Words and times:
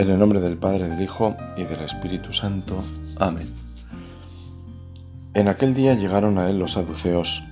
En 0.00 0.08
el 0.08 0.18
nombre 0.18 0.40
del 0.40 0.56
Padre, 0.56 0.88
del 0.88 1.02
Hijo 1.02 1.36
y 1.58 1.64
del 1.64 1.80
Espíritu 1.80 2.32
Santo. 2.32 2.82
Amén. 3.18 3.52
En 5.34 5.46
aquel 5.46 5.74
día 5.74 5.92
llegaron 5.92 6.38
a 6.38 6.48
él 6.48 6.58
los 6.58 6.72
saduceos, 6.72 7.44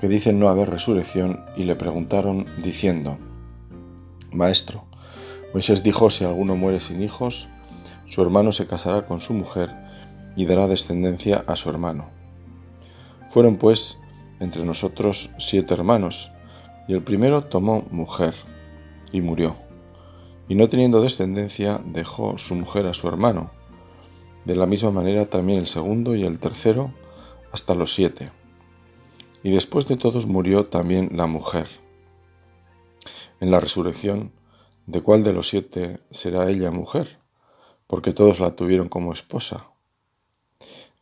que 0.00 0.08
dicen 0.08 0.40
no 0.40 0.48
haber 0.48 0.70
resurrección, 0.70 1.44
y 1.56 1.62
le 1.62 1.76
preguntaron, 1.76 2.46
diciendo, 2.64 3.16
Maestro, 4.32 4.86
Moisés 5.54 5.84
dijo, 5.84 6.10
si 6.10 6.24
alguno 6.24 6.56
muere 6.56 6.80
sin 6.80 7.00
hijos, 7.00 7.48
su 8.06 8.22
hermano 8.22 8.50
se 8.50 8.66
casará 8.66 9.06
con 9.06 9.20
su 9.20 9.32
mujer 9.32 9.70
y 10.34 10.46
dará 10.46 10.66
descendencia 10.66 11.44
a 11.46 11.54
su 11.54 11.70
hermano. 11.70 12.06
Fueron 13.28 13.54
pues 13.54 14.00
entre 14.40 14.64
nosotros 14.64 15.30
siete 15.38 15.74
hermanos, 15.74 16.32
y 16.88 16.94
el 16.94 17.02
primero 17.02 17.44
tomó 17.44 17.84
mujer 17.92 18.34
y 19.12 19.20
murió 19.20 19.67
y 20.48 20.54
no 20.54 20.68
teniendo 20.68 21.00
descendencia 21.00 21.80
dejó 21.84 22.38
su 22.38 22.54
mujer 22.54 22.86
a 22.86 22.94
su 22.94 23.08
hermano. 23.08 23.50
De 24.44 24.56
la 24.56 24.66
misma 24.66 24.90
manera 24.90 25.26
también 25.26 25.58
el 25.58 25.66
segundo 25.66 26.14
y 26.14 26.24
el 26.24 26.38
tercero 26.38 26.92
hasta 27.52 27.74
los 27.74 27.92
siete. 27.94 28.32
Y 29.42 29.50
después 29.50 29.86
de 29.86 29.96
todos 29.96 30.26
murió 30.26 30.64
también 30.66 31.10
la 31.12 31.26
mujer. 31.26 31.68
En 33.40 33.50
la 33.50 33.60
resurrección, 33.60 34.32
¿de 34.86 35.00
cuál 35.02 35.22
de 35.22 35.32
los 35.32 35.48
siete 35.48 36.00
será 36.10 36.48
ella 36.48 36.70
mujer? 36.70 37.18
Porque 37.86 38.12
todos 38.12 38.40
la 38.40 38.56
tuvieron 38.56 38.88
como 38.88 39.12
esposa. 39.12 39.68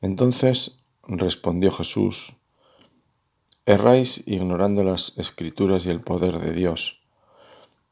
Entonces 0.01 0.85
respondió 1.07 1.71
Jesús, 1.71 2.37
Erráis 3.69 4.23
ignorando 4.27 4.85
las 4.85 5.19
escrituras 5.19 5.87
y 5.87 5.91
el 5.91 6.01
poder 6.01 6.39
de 6.39 6.53
Dios, 6.53 7.06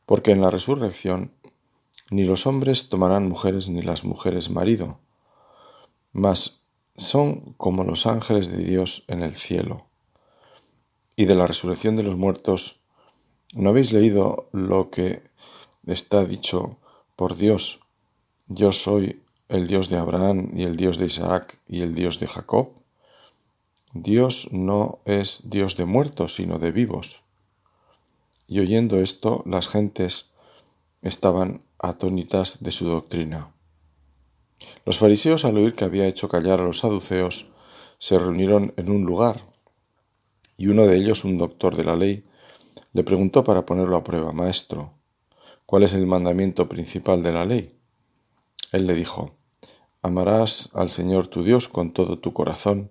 porque 0.07 0.33
en 0.33 0.41
la 0.41 0.51
resurrección 0.51 1.33
ni 2.11 2.25
los 2.25 2.47
hombres 2.47 2.89
tomarán 2.89 3.29
mujeres 3.29 3.69
ni 3.69 3.83
las 3.83 4.05
mujeres 4.05 4.51
marido, 4.51 4.99
mas 6.13 6.65
son 6.97 7.55
como 7.57 7.85
los 7.85 8.07
ángeles 8.07 8.51
de 8.51 8.59
Dios 8.59 9.05
en 9.09 9.23
el 9.23 9.35
cielo. 9.35 9.87
Y 11.17 11.25
de 11.25 11.35
la 11.35 11.47
resurrección 11.47 11.97
de 11.97 12.03
los 12.03 12.17
muertos, 12.17 12.81
¿no 13.55 13.71
habéis 13.71 13.93
leído 13.93 14.49
lo 14.53 14.91
que 14.91 15.23
está 15.87 16.25
dicho 16.25 16.77
por 17.17 17.37
Dios? 17.37 17.81
Yo 18.47 18.73
soy 18.73 19.23
el 19.49 19.67
Dios 19.67 19.89
de 19.89 19.99
Abraham 19.99 20.51
y 20.55 20.65
el 20.65 20.77
Dios 20.77 20.99
de 20.99 21.07
Isaac 21.07 21.59
y 21.67 21.83
el 21.83 21.95
Dios 21.95 22.21
de 22.21 22.27
Jacob. 22.27 22.71
Dios 23.93 24.49
no 24.53 24.99
es 25.05 25.49
Dios 25.51 25.77
de 25.77 25.85
muertos, 25.85 26.35
sino 26.35 26.59
de 26.59 26.73
vivos. 26.73 27.24
Y 28.47 28.61
oyendo 28.61 28.99
esto, 28.99 29.43
las 29.47 29.69
gentes 29.69 30.33
estaban 31.03 31.63
atónitas 31.79 32.63
de 32.63 32.71
su 32.71 32.87
doctrina. 32.87 33.53
Los 34.85 34.99
fariseos, 34.99 35.45
al 35.45 35.57
oír 35.59 35.75
que 35.75 35.85
había 35.85 36.07
hecho 36.07 36.29
callar 36.29 36.61
a 36.61 36.65
los 36.65 36.79
saduceos, 36.79 37.51
se 37.99 38.19
reunieron 38.19 38.75
en 38.77 38.91
un 38.91 39.05
lugar, 39.05 39.43
y 40.57 40.69
uno 40.69 40.87
de 40.87 40.97
ellos, 40.97 41.25
un 41.25 41.39
doctor 41.39 41.77
de 41.77 41.85
la 41.85 41.97
ley, 41.97 42.25
le 42.93 43.03
preguntó 43.03 43.45
para 43.45 43.67
ponerlo 43.67 43.97
a 43.97 44.05
prueba, 44.05 44.33
Maestro, 44.33 44.93
¿cuál 45.67 45.83
es 45.83 45.95
el 45.95 46.07
mandamiento 46.07 46.69
principal 46.69 47.23
de 47.23 47.33
la 47.33 47.45
ley? 47.45 47.77
Él 48.73 48.87
le 48.87 48.95
dijo, 48.95 49.35
Amarás 50.03 50.69
al 50.75 50.91
Señor 50.91 51.29
tu 51.29 51.43
Dios 51.43 51.69
con 51.69 51.93
todo 51.93 52.19
tu 52.19 52.35
corazón, 52.35 52.91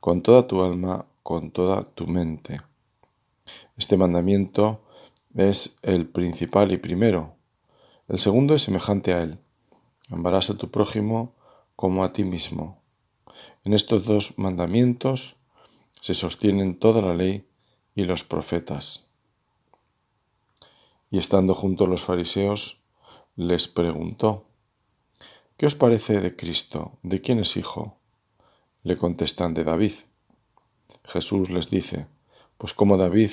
con 0.00 0.22
toda 0.22 0.48
tu 0.48 0.64
alma, 0.64 1.06
con 1.22 1.52
toda 1.52 1.84
tu 1.84 2.08
mente. 2.08 2.58
Este 3.76 3.96
mandamiento 3.96 4.80
es 5.34 5.76
el 5.82 6.08
principal 6.08 6.72
y 6.72 6.78
primero, 6.78 7.36
el 8.08 8.18
segundo 8.18 8.54
es 8.54 8.62
semejante 8.62 9.12
a 9.12 9.22
él. 9.22 9.38
Amarás 10.10 10.50
a 10.50 10.56
tu 10.56 10.70
prójimo 10.70 11.34
como 11.76 12.04
a 12.04 12.12
ti 12.12 12.24
mismo. 12.24 12.82
En 13.64 13.74
estos 13.74 14.04
dos 14.04 14.38
mandamientos 14.38 15.36
se 16.00 16.14
sostienen 16.14 16.78
toda 16.78 17.02
la 17.02 17.14
ley 17.14 17.46
y 17.94 18.04
los 18.04 18.24
profetas. 18.24 19.06
Y 21.10 21.18
estando 21.18 21.54
junto 21.54 21.86
los 21.86 22.02
fariseos, 22.02 22.82
les 23.36 23.68
preguntó, 23.68 24.46
¿Qué 25.58 25.66
os 25.66 25.74
parece 25.74 26.20
de 26.20 26.36
Cristo? 26.36 26.98
¿De 27.02 27.20
quién 27.20 27.40
es 27.40 27.56
hijo? 27.56 27.98
Le 28.84 28.96
contestan 28.96 29.54
de 29.54 29.64
David. 29.64 29.92
Jesús 31.04 31.50
les 31.50 31.68
dice, 31.68 32.06
pues 32.58 32.74
como 32.74 32.96
David 32.96 33.30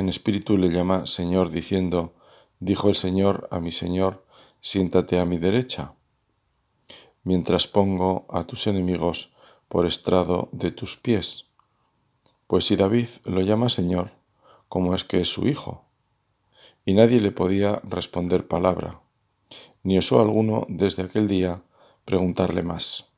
en 0.00 0.08
espíritu 0.08 0.56
le 0.56 0.70
llama 0.70 1.06
Señor, 1.06 1.50
diciendo, 1.50 2.14
Dijo 2.58 2.88
el 2.88 2.94
Señor 2.94 3.48
a 3.50 3.60
mi 3.60 3.72
Señor, 3.72 4.26
siéntate 4.60 5.18
a 5.18 5.24
mi 5.24 5.38
derecha, 5.38 5.94
mientras 7.22 7.66
pongo 7.66 8.26
a 8.28 8.44
tus 8.44 8.66
enemigos 8.66 9.34
por 9.68 9.86
estrado 9.86 10.48
de 10.52 10.70
tus 10.70 10.96
pies. 10.96 11.46
Pues 12.46 12.66
si 12.66 12.76
David 12.76 13.08
lo 13.24 13.40
llama 13.40 13.68
Señor, 13.68 14.10
¿cómo 14.68 14.94
es 14.94 15.04
que 15.04 15.20
es 15.20 15.28
su 15.32 15.46
hijo? 15.46 15.84
Y 16.84 16.94
nadie 16.94 17.20
le 17.20 17.30
podía 17.30 17.80
responder 17.84 18.46
palabra, 18.48 19.00
ni 19.82 19.96
osó 19.96 20.20
alguno 20.20 20.66
desde 20.68 21.04
aquel 21.04 21.28
día 21.28 21.62
preguntarle 22.04 22.62
más. 22.62 23.12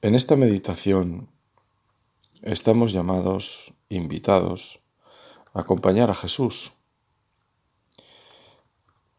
En 0.00 0.14
esta 0.14 0.36
meditación 0.36 1.28
estamos 2.42 2.92
llamados, 2.92 3.72
invitados, 3.96 4.80
acompañar 5.52 6.10
a 6.10 6.14
Jesús. 6.14 6.72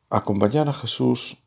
Acompañar 0.10 0.70
a 0.70 0.74
Jesús 0.74 1.40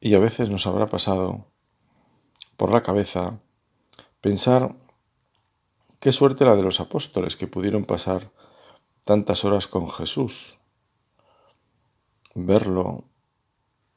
y 0.00 0.14
a 0.14 0.18
veces 0.18 0.50
nos 0.50 0.66
habrá 0.66 0.86
pasado 0.86 1.46
por 2.56 2.72
la 2.72 2.82
cabeza 2.82 3.40
pensar 4.20 4.76
qué 6.00 6.10
suerte 6.10 6.44
la 6.44 6.56
de 6.56 6.62
los 6.62 6.80
apóstoles 6.80 7.36
que 7.36 7.46
pudieron 7.46 7.84
pasar 7.84 8.32
tantas 9.04 9.44
horas 9.44 9.66
con 9.66 9.88
Jesús, 9.88 10.58
verlo, 12.34 13.04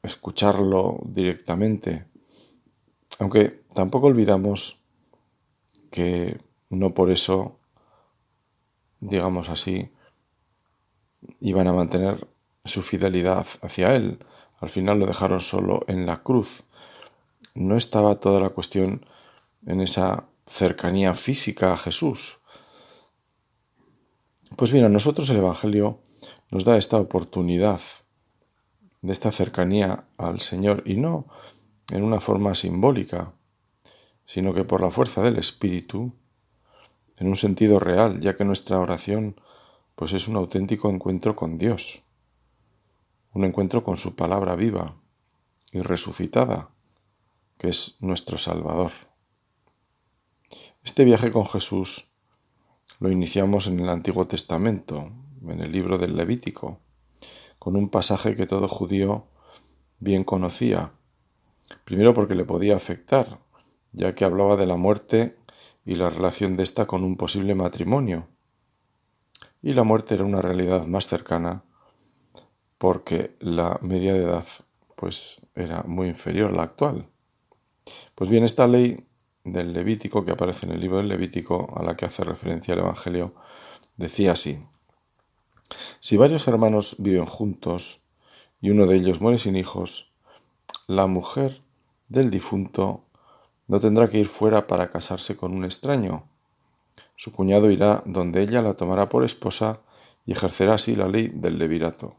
escucharlo 0.02 1.00
directamente, 1.04 2.06
aunque 3.18 3.64
tampoco 3.74 4.06
olvidamos 4.06 4.84
que 5.90 6.40
no 6.70 6.94
por 6.94 7.10
eso 7.10 7.58
digamos 9.00 9.48
así, 9.48 9.90
iban 11.40 11.66
a 11.66 11.72
mantener 11.72 12.26
su 12.64 12.82
fidelidad 12.82 13.46
hacia 13.62 13.94
Él. 13.94 14.18
Al 14.58 14.70
final 14.70 14.98
lo 14.98 15.06
dejaron 15.06 15.40
solo 15.40 15.84
en 15.86 16.06
la 16.06 16.22
cruz. 16.22 16.64
No 17.54 17.76
estaba 17.76 18.20
toda 18.20 18.40
la 18.40 18.50
cuestión 18.50 19.06
en 19.66 19.80
esa 19.80 20.28
cercanía 20.46 21.14
física 21.14 21.72
a 21.72 21.76
Jesús. 21.76 22.38
Pues 24.56 24.72
bien, 24.72 24.84
a 24.84 24.88
nosotros 24.88 25.28
el 25.30 25.38
Evangelio 25.38 26.00
nos 26.50 26.64
da 26.64 26.76
esta 26.76 26.98
oportunidad 26.98 27.80
de 29.02 29.12
esta 29.12 29.30
cercanía 29.32 30.04
al 30.16 30.40
Señor 30.40 30.82
y 30.86 30.96
no 30.96 31.26
en 31.90 32.02
una 32.02 32.20
forma 32.20 32.54
simbólica, 32.54 33.32
sino 34.24 34.54
que 34.54 34.64
por 34.64 34.80
la 34.80 34.90
fuerza 34.90 35.22
del 35.22 35.38
Espíritu 35.38 36.12
en 37.18 37.28
un 37.28 37.36
sentido 37.36 37.78
real, 37.78 38.20
ya 38.20 38.36
que 38.36 38.44
nuestra 38.44 38.78
oración 38.78 39.40
pues 39.94 40.12
es 40.12 40.28
un 40.28 40.36
auténtico 40.36 40.90
encuentro 40.90 41.34
con 41.34 41.56
Dios, 41.56 42.02
un 43.32 43.44
encuentro 43.44 43.82
con 43.82 43.96
su 43.96 44.14
palabra 44.14 44.54
viva 44.54 44.96
y 45.72 45.80
resucitada, 45.80 46.70
que 47.58 47.68
es 47.68 47.96
nuestro 48.00 48.36
Salvador. 48.38 48.92
Este 50.84 51.04
viaje 51.04 51.32
con 51.32 51.46
Jesús 51.46 52.12
lo 53.00 53.10
iniciamos 53.10 53.66
en 53.66 53.80
el 53.80 53.88
Antiguo 53.88 54.26
Testamento, 54.26 55.10
en 55.42 55.60
el 55.60 55.72
libro 55.72 55.98
del 55.98 56.16
Levítico, 56.16 56.80
con 57.58 57.76
un 57.76 57.88
pasaje 57.88 58.34
que 58.34 58.46
todo 58.46 58.68
judío 58.68 59.26
bien 59.98 60.24
conocía, 60.24 60.92
primero 61.84 62.14
porque 62.14 62.34
le 62.34 62.44
podía 62.44 62.76
afectar, 62.76 63.40
ya 63.92 64.14
que 64.14 64.24
hablaba 64.24 64.56
de 64.56 64.66
la 64.66 64.76
muerte 64.76 65.36
y 65.86 65.94
la 65.94 66.10
relación 66.10 66.56
de 66.56 66.64
ésta 66.64 66.86
con 66.86 67.04
un 67.04 67.16
posible 67.16 67.54
matrimonio. 67.54 68.26
Y 69.62 69.72
la 69.72 69.84
muerte 69.84 70.14
era 70.14 70.24
una 70.24 70.42
realidad 70.42 70.86
más 70.86 71.06
cercana 71.06 71.62
porque 72.76 73.36
la 73.40 73.78
media 73.80 74.12
de 74.12 74.24
edad 74.24 74.44
pues 74.96 75.40
era 75.54 75.84
muy 75.84 76.08
inferior 76.08 76.50
a 76.50 76.56
la 76.56 76.62
actual. 76.64 77.08
Pues 78.14 78.28
bien, 78.28 78.44
esta 78.44 78.66
ley 78.66 79.06
del 79.44 79.72
Levítico 79.72 80.24
que 80.24 80.32
aparece 80.32 80.66
en 80.66 80.72
el 80.72 80.80
libro 80.80 80.98
del 80.98 81.08
Levítico 81.08 81.72
a 81.76 81.82
la 81.82 81.96
que 81.96 82.06
hace 82.06 82.24
referencia 82.24 82.74
el 82.74 82.80
Evangelio 82.80 83.34
decía 83.96 84.32
así: 84.32 84.58
Si 86.00 86.16
varios 86.16 86.48
hermanos 86.48 86.96
viven 86.98 87.26
juntos 87.26 88.02
y 88.60 88.70
uno 88.70 88.86
de 88.86 88.96
ellos 88.96 89.20
muere 89.20 89.38
sin 89.38 89.56
hijos, 89.56 90.14
la 90.88 91.06
mujer 91.06 91.62
del 92.08 92.30
difunto 92.30 93.05
no 93.68 93.80
tendrá 93.80 94.08
que 94.08 94.18
ir 94.18 94.26
fuera 94.26 94.66
para 94.66 94.90
casarse 94.90 95.36
con 95.36 95.52
un 95.52 95.64
extraño. 95.64 96.24
Su 97.16 97.32
cuñado 97.32 97.70
irá 97.70 98.02
donde 98.06 98.42
ella 98.42 98.62
la 98.62 98.74
tomará 98.74 99.08
por 99.08 99.24
esposa 99.24 99.80
y 100.24 100.32
ejercerá 100.32 100.74
así 100.74 100.94
la 100.94 101.08
ley 101.08 101.28
del 101.32 101.58
levirato. 101.58 102.16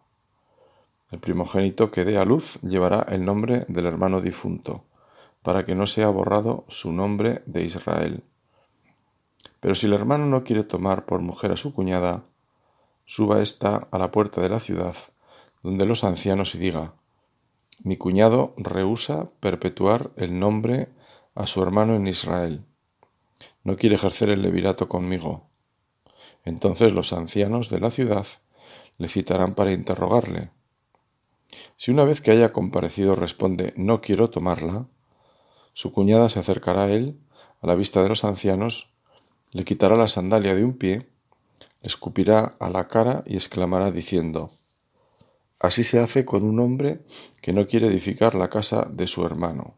El 1.11 1.19
primogénito 1.19 1.91
que 1.91 2.03
dé 2.03 2.17
a 2.17 2.25
luz 2.25 2.59
llevará 2.61 3.05
el 3.09 3.23
nombre 3.23 3.65
del 3.69 3.85
hermano 3.85 4.19
difunto, 4.19 4.83
para 5.41 5.63
que 5.63 5.75
no 5.75 5.87
sea 5.87 6.09
borrado 6.09 6.65
su 6.67 6.91
nombre 6.91 7.43
de 7.45 7.63
Israel. 7.63 8.23
Pero 9.61 9.75
si 9.75 9.85
el 9.85 9.93
hermano 9.93 10.25
no 10.25 10.43
quiere 10.43 10.63
tomar 10.63 11.05
por 11.05 11.21
mujer 11.21 11.53
a 11.53 11.57
su 11.57 11.73
cuñada, 11.73 12.23
suba 13.05 13.41
ésta 13.41 13.87
a 13.89 13.97
la 13.97 14.11
puerta 14.11 14.41
de 14.41 14.49
la 14.49 14.59
ciudad, 14.59 14.95
donde 15.63 15.85
los 15.85 16.03
ancianos 16.03 16.55
y 16.55 16.57
diga, 16.57 16.93
mi 17.83 17.95
cuñado 17.95 18.53
rehúsa 18.57 19.27
perpetuar 19.39 20.11
el 20.15 20.39
nombre 20.39 20.89
a 21.37 21.45
su 21.45 21.61
hermano 21.61 21.95
en 21.95 22.07
Israel. 22.07 22.65
No 23.63 23.77
quiere 23.77 23.95
ejercer 23.95 24.29
el 24.29 24.41
levirato 24.41 24.89
conmigo. 24.89 25.49
Entonces 26.45 26.93
los 26.93 27.13
ancianos 27.13 27.69
de 27.69 27.79
la 27.79 27.91
ciudad 27.91 28.25
le 28.97 29.07
citarán 29.07 29.53
para 29.53 29.71
interrogarle. 29.71 30.49
Si 31.75 31.91
una 31.91 32.05
vez 32.05 32.21
que 32.21 32.31
haya 32.31 32.51
comparecido 32.51 33.15
responde 33.15 33.73
no 33.77 34.01
quiero 34.01 34.31
tomarla, 34.31 34.87
su 35.73 35.91
cuñada 35.91 36.27
se 36.29 36.39
acercará 36.39 36.85
a 36.85 36.91
él 36.91 37.19
a 37.61 37.67
la 37.67 37.75
vista 37.75 38.01
de 38.01 38.09
los 38.09 38.23
ancianos, 38.23 38.95
le 39.51 39.63
quitará 39.63 39.95
la 39.95 40.07
sandalia 40.07 40.55
de 40.55 40.63
un 40.63 40.73
pie, 40.73 41.07
le 41.81 41.87
escupirá 41.87 42.55
a 42.59 42.69
la 42.69 42.87
cara 42.87 43.23
y 43.27 43.35
exclamará 43.35 43.91
diciendo, 43.91 44.49
Así 45.59 45.83
se 45.83 45.99
hace 45.99 46.25
con 46.25 46.43
un 46.43 46.59
hombre 46.59 47.05
que 47.41 47.53
no 47.53 47.67
quiere 47.67 47.87
edificar 47.87 48.33
la 48.33 48.49
casa 48.49 48.87
de 48.91 49.05
su 49.05 49.23
hermano, 49.23 49.75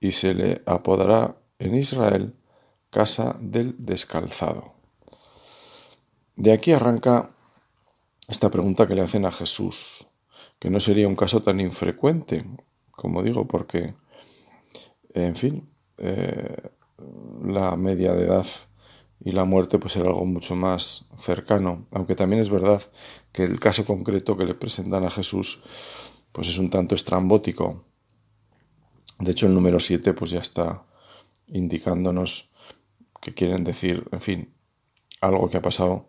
y 0.00 0.12
se 0.12 0.34
le 0.34 0.62
apodará 0.66 1.36
en 1.58 1.74
Israel 1.74 2.34
casa 2.90 3.36
del 3.40 3.74
descalzado. 3.78 4.72
De 6.36 6.52
aquí 6.52 6.72
arranca 6.72 7.30
esta 8.28 8.50
pregunta 8.50 8.86
que 8.86 8.94
le 8.94 9.02
hacen 9.02 9.24
a 9.24 9.32
Jesús, 9.32 10.06
que 10.58 10.70
no 10.70 10.80
sería 10.80 11.08
un 11.08 11.16
caso 11.16 11.42
tan 11.42 11.60
infrecuente, 11.60 12.44
como 12.92 13.22
digo, 13.22 13.46
porque, 13.46 13.94
en 15.14 15.34
fin, 15.34 15.68
eh, 15.98 16.70
la 17.44 17.76
media 17.76 18.12
de 18.12 18.26
edad 18.26 18.46
y 19.24 19.32
la 19.32 19.44
muerte 19.44 19.78
pues 19.78 19.96
era 19.96 20.08
algo 20.08 20.24
mucho 20.24 20.54
más 20.54 21.06
cercano, 21.16 21.86
aunque 21.90 22.14
también 22.14 22.40
es 22.42 22.50
verdad 22.50 22.82
que 23.32 23.44
el 23.44 23.58
caso 23.58 23.84
concreto 23.84 24.36
que 24.36 24.44
le 24.44 24.54
presentan 24.54 25.04
a 25.04 25.10
Jesús 25.10 25.62
pues 26.32 26.48
es 26.48 26.58
un 26.58 26.70
tanto 26.70 26.94
estrambótico. 26.94 27.84
De 29.18 29.32
hecho 29.32 29.46
el 29.46 29.54
número 29.54 29.80
7 29.80 30.14
pues 30.14 30.30
ya 30.30 30.40
está 30.40 30.84
indicándonos 31.48 32.50
que 33.20 33.34
quieren 33.34 33.64
decir, 33.64 34.06
en 34.12 34.20
fin, 34.20 34.54
algo 35.20 35.48
que 35.48 35.56
ha 35.56 35.62
pasado 35.62 36.08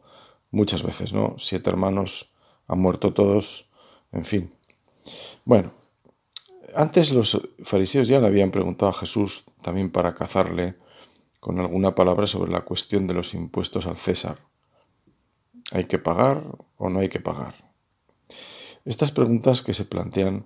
muchas 0.51 0.83
veces, 0.83 1.13
¿no? 1.13 1.35
Siete 1.37 1.69
hermanos 1.69 2.35
han 2.67 2.79
muerto 2.79 3.13
todos, 3.13 3.71
en 4.11 4.23
fin. 4.23 4.55
Bueno, 5.45 5.71
antes 6.75 7.11
los 7.11 7.41
fariseos 7.63 8.07
ya 8.07 8.19
le 8.19 8.27
habían 8.27 8.51
preguntado 8.51 8.91
a 8.91 8.93
Jesús 8.93 9.45
también 9.61 9.91
para 9.91 10.13
cazarle 10.13 10.75
con 11.39 11.59
alguna 11.59 11.95
palabra 11.95 12.27
sobre 12.27 12.51
la 12.51 12.61
cuestión 12.61 13.07
de 13.07 13.13
los 13.13 13.33
impuestos 13.33 13.87
al 13.87 13.97
César. 13.97 14.37
¿Hay 15.71 15.85
que 15.85 15.99
pagar 15.99 16.43
o 16.77 16.89
no 16.89 16.99
hay 16.99 17.09
que 17.09 17.19
pagar? 17.19 17.55
Estas 18.85 19.11
preguntas 19.11 19.61
que 19.61 19.73
se 19.73 19.85
plantean 19.85 20.45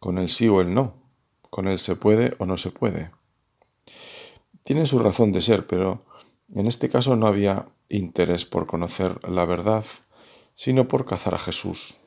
con 0.00 0.18
el 0.18 0.28
sí 0.28 0.48
o 0.48 0.60
el 0.60 0.74
no, 0.74 1.03
con 1.54 1.68
el 1.68 1.78
se 1.78 1.94
puede 1.94 2.34
o 2.38 2.46
no 2.46 2.58
se 2.58 2.72
puede. 2.72 3.12
Tienen 4.64 4.88
su 4.88 4.98
razón 4.98 5.30
de 5.30 5.40
ser, 5.40 5.68
pero 5.68 6.04
en 6.52 6.66
este 6.66 6.88
caso 6.88 7.14
no 7.14 7.28
había 7.28 7.68
interés 7.88 8.44
por 8.44 8.66
conocer 8.66 9.20
la 9.30 9.44
verdad, 9.44 9.84
sino 10.56 10.88
por 10.88 11.06
cazar 11.06 11.32
a 11.32 11.38
Jesús. 11.38 11.98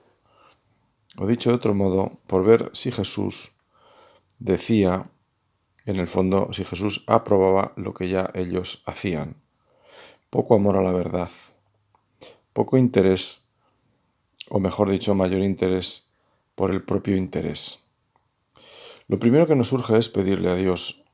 O 1.17 1.25
dicho 1.25 1.49
de 1.49 1.55
otro 1.55 1.73
modo, 1.73 2.19
por 2.27 2.43
ver 2.43 2.69
si 2.73 2.91
Jesús 2.91 3.53
decía 4.37 5.09
en 5.85 5.95
el 5.95 6.07
fondo, 6.07 6.49
si 6.51 6.65
Jesús 6.65 7.05
aprobaba 7.07 7.71
lo 7.77 7.93
que 7.93 8.09
ya 8.09 8.29
ellos 8.33 8.83
hacían. 8.85 9.37
Poco 10.29 10.55
amor 10.55 10.75
a 10.75 10.83
la 10.83 10.91
verdad, 10.91 11.31
poco 12.51 12.77
interés, 12.77 13.45
o 14.49 14.59
mejor 14.59 14.89
dicho, 14.89 15.15
mayor 15.15 15.41
interés 15.41 16.09
por 16.53 16.69
el 16.69 16.83
propio 16.83 17.15
interés. 17.15 17.86
Lo 19.07 19.19
primero 19.19 19.47
que 19.47 19.55
nos 19.55 19.69
surge 19.69 19.97
es 19.97 20.09
pedirle 20.09 20.49
a 20.49 20.55
Dios, 20.55 21.05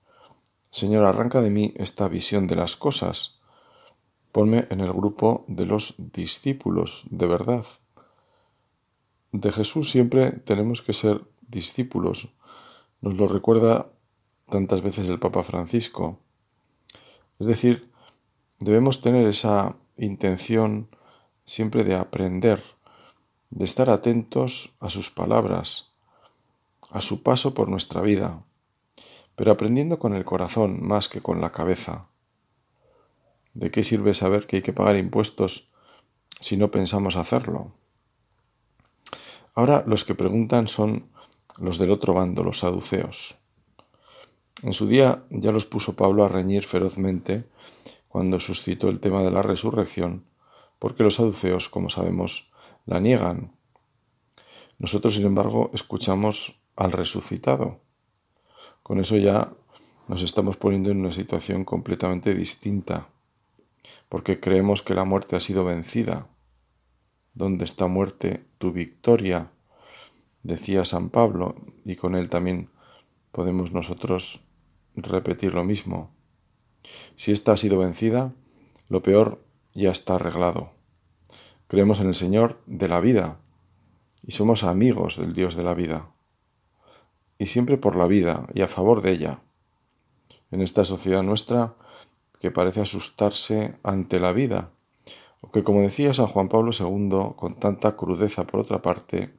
Señor, 0.73 1.05
arranca 1.05 1.41
de 1.41 1.51
mí 1.51 1.71
esta 1.77 2.07
visión 2.07 2.47
de 2.47 2.55
las 2.55 2.75
cosas, 2.75 3.39
ponme 4.31 4.67
en 4.71 4.79
el 4.79 4.91
grupo 4.91 5.45
de 5.47 5.67
los 5.67 5.93
discípulos 5.97 7.05
de 7.11 7.27
verdad. 7.27 7.63
De 9.31 9.51
Jesús 9.51 9.91
siempre 9.91 10.31
tenemos 10.31 10.81
que 10.81 10.93
ser 10.93 11.21
discípulos. 11.47 12.33
Nos 13.01 13.13
lo 13.13 13.27
recuerda 13.27 13.91
tantas 14.49 14.81
veces 14.81 15.07
el 15.09 15.19
Papa 15.19 15.43
Francisco. 15.43 16.19
Es 17.37 17.45
decir, 17.45 17.91
debemos 18.59 19.01
tener 19.01 19.27
esa 19.27 19.77
intención 19.97 20.89
siempre 21.45 21.83
de 21.83 21.95
aprender, 21.95 22.59
de 23.51 23.65
estar 23.65 23.91
atentos 23.91 24.75
a 24.79 24.89
sus 24.89 25.11
palabras, 25.11 25.92
a 26.93 27.01
su 27.01 27.23
paso 27.23 27.55
por 27.55 27.69
nuestra 27.69 28.01
vida, 28.01 28.45
pero 29.35 29.51
aprendiendo 29.51 29.97
con 29.97 30.13
el 30.13 30.23
corazón 30.23 30.77
más 30.79 31.09
que 31.09 31.21
con 31.21 31.41
la 31.41 31.51
cabeza. 31.51 32.05
¿De 33.55 33.71
qué 33.71 33.83
sirve 33.83 34.13
saber 34.13 34.45
que 34.45 34.57
hay 34.57 34.61
que 34.61 34.73
pagar 34.73 34.95
impuestos 34.95 35.71
si 36.39 36.55
no 36.55 36.69
pensamos 36.69 37.15
hacerlo? 37.15 37.73
Ahora 39.55 39.83
los 39.87 40.05
que 40.05 40.13
preguntan 40.13 40.67
son 40.67 41.09
los 41.57 41.79
del 41.79 41.89
otro 41.89 42.13
bando, 42.13 42.43
los 42.43 42.59
saduceos. 42.59 43.39
En 44.61 44.73
su 44.73 44.85
día 44.85 45.23
ya 45.31 45.51
los 45.51 45.65
puso 45.65 45.95
Pablo 45.95 46.23
a 46.23 46.29
reñir 46.29 46.63
ferozmente 46.63 47.49
cuando 48.07 48.39
suscitó 48.39 48.89
el 48.89 48.99
tema 48.99 49.23
de 49.23 49.31
la 49.31 49.41
resurrección, 49.41 50.25
porque 50.77 51.01
los 51.01 51.15
saduceos, 51.15 51.69
como 51.69 51.89
sabemos, 51.89 52.51
la 52.85 52.99
niegan. 52.99 53.55
Nosotros, 54.77 55.15
sin 55.15 55.25
embargo, 55.25 55.71
escuchamos 55.73 56.62
al 56.75 56.91
resucitado. 56.91 57.79
Con 58.81 58.99
eso 58.99 59.17
ya 59.17 59.53
nos 60.07 60.21
estamos 60.21 60.57
poniendo 60.57 60.91
en 60.91 60.99
una 60.99 61.11
situación 61.11 61.65
completamente 61.65 62.33
distinta, 62.33 63.09
porque 64.09 64.39
creemos 64.39 64.81
que 64.81 64.93
la 64.93 65.05
muerte 65.05 65.35
ha 65.35 65.39
sido 65.39 65.65
vencida. 65.65 66.27
¿Dónde 67.33 67.65
está 67.65 67.87
muerte 67.87 68.45
tu 68.57 68.71
victoria? 68.71 69.51
decía 70.43 70.83
San 70.85 71.09
Pablo, 71.09 71.55
y 71.85 71.95
con 71.95 72.15
él 72.15 72.29
también 72.29 72.69
podemos 73.31 73.71
nosotros 73.71 74.47
repetir 74.95 75.53
lo 75.53 75.63
mismo. 75.63 76.11
Si 77.15 77.31
ésta 77.31 77.53
ha 77.53 77.57
sido 77.57 77.79
vencida, 77.79 78.33
lo 78.89 79.01
peor 79.01 79.43
ya 79.73 79.89
está 79.89 80.15
arreglado. 80.15 80.71
Creemos 81.67 81.99
en 82.01 82.07
el 82.07 82.15
Señor 82.15 82.61
de 82.67 82.87
la 82.87 82.99
vida 82.99 83.39
y 84.21 84.33
somos 84.33 84.63
amigos 84.63 85.17
del 85.17 85.33
Dios 85.33 85.55
de 85.55 85.63
la 85.63 85.73
vida. 85.73 86.12
Y 87.43 87.47
siempre 87.47 87.75
por 87.75 87.97
la 87.97 88.07
vida 88.07 88.47
y 88.53 88.61
a 88.61 88.69
favor 88.69 89.01
de 89.01 89.11
ella. 89.11 89.41
En 90.49 90.61
esta 90.61 90.85
sociedad 90.85 91.23
nuestra 91.23 91.75
que 92.39 92.51
parece 92.51 92.79
asustarse 92.79 93.75
ante 93.83 94.21
la 94.21 94.31
vida, 94.31 94.71
o 95.41 95.51
que 95.51 95.61
como 95.61 95.81
decía 95.81 96.13
San 96.13 96.27
Juan 96.27 96.47
Pablo 96.47 96.71
II, 96.71 97.35
con 97.35 97.55
tanta 97.59 97.97
crudeza 97.97 98.47
por 98.47 98.61
otra 98.61 98.81
parte, 98.81 99.33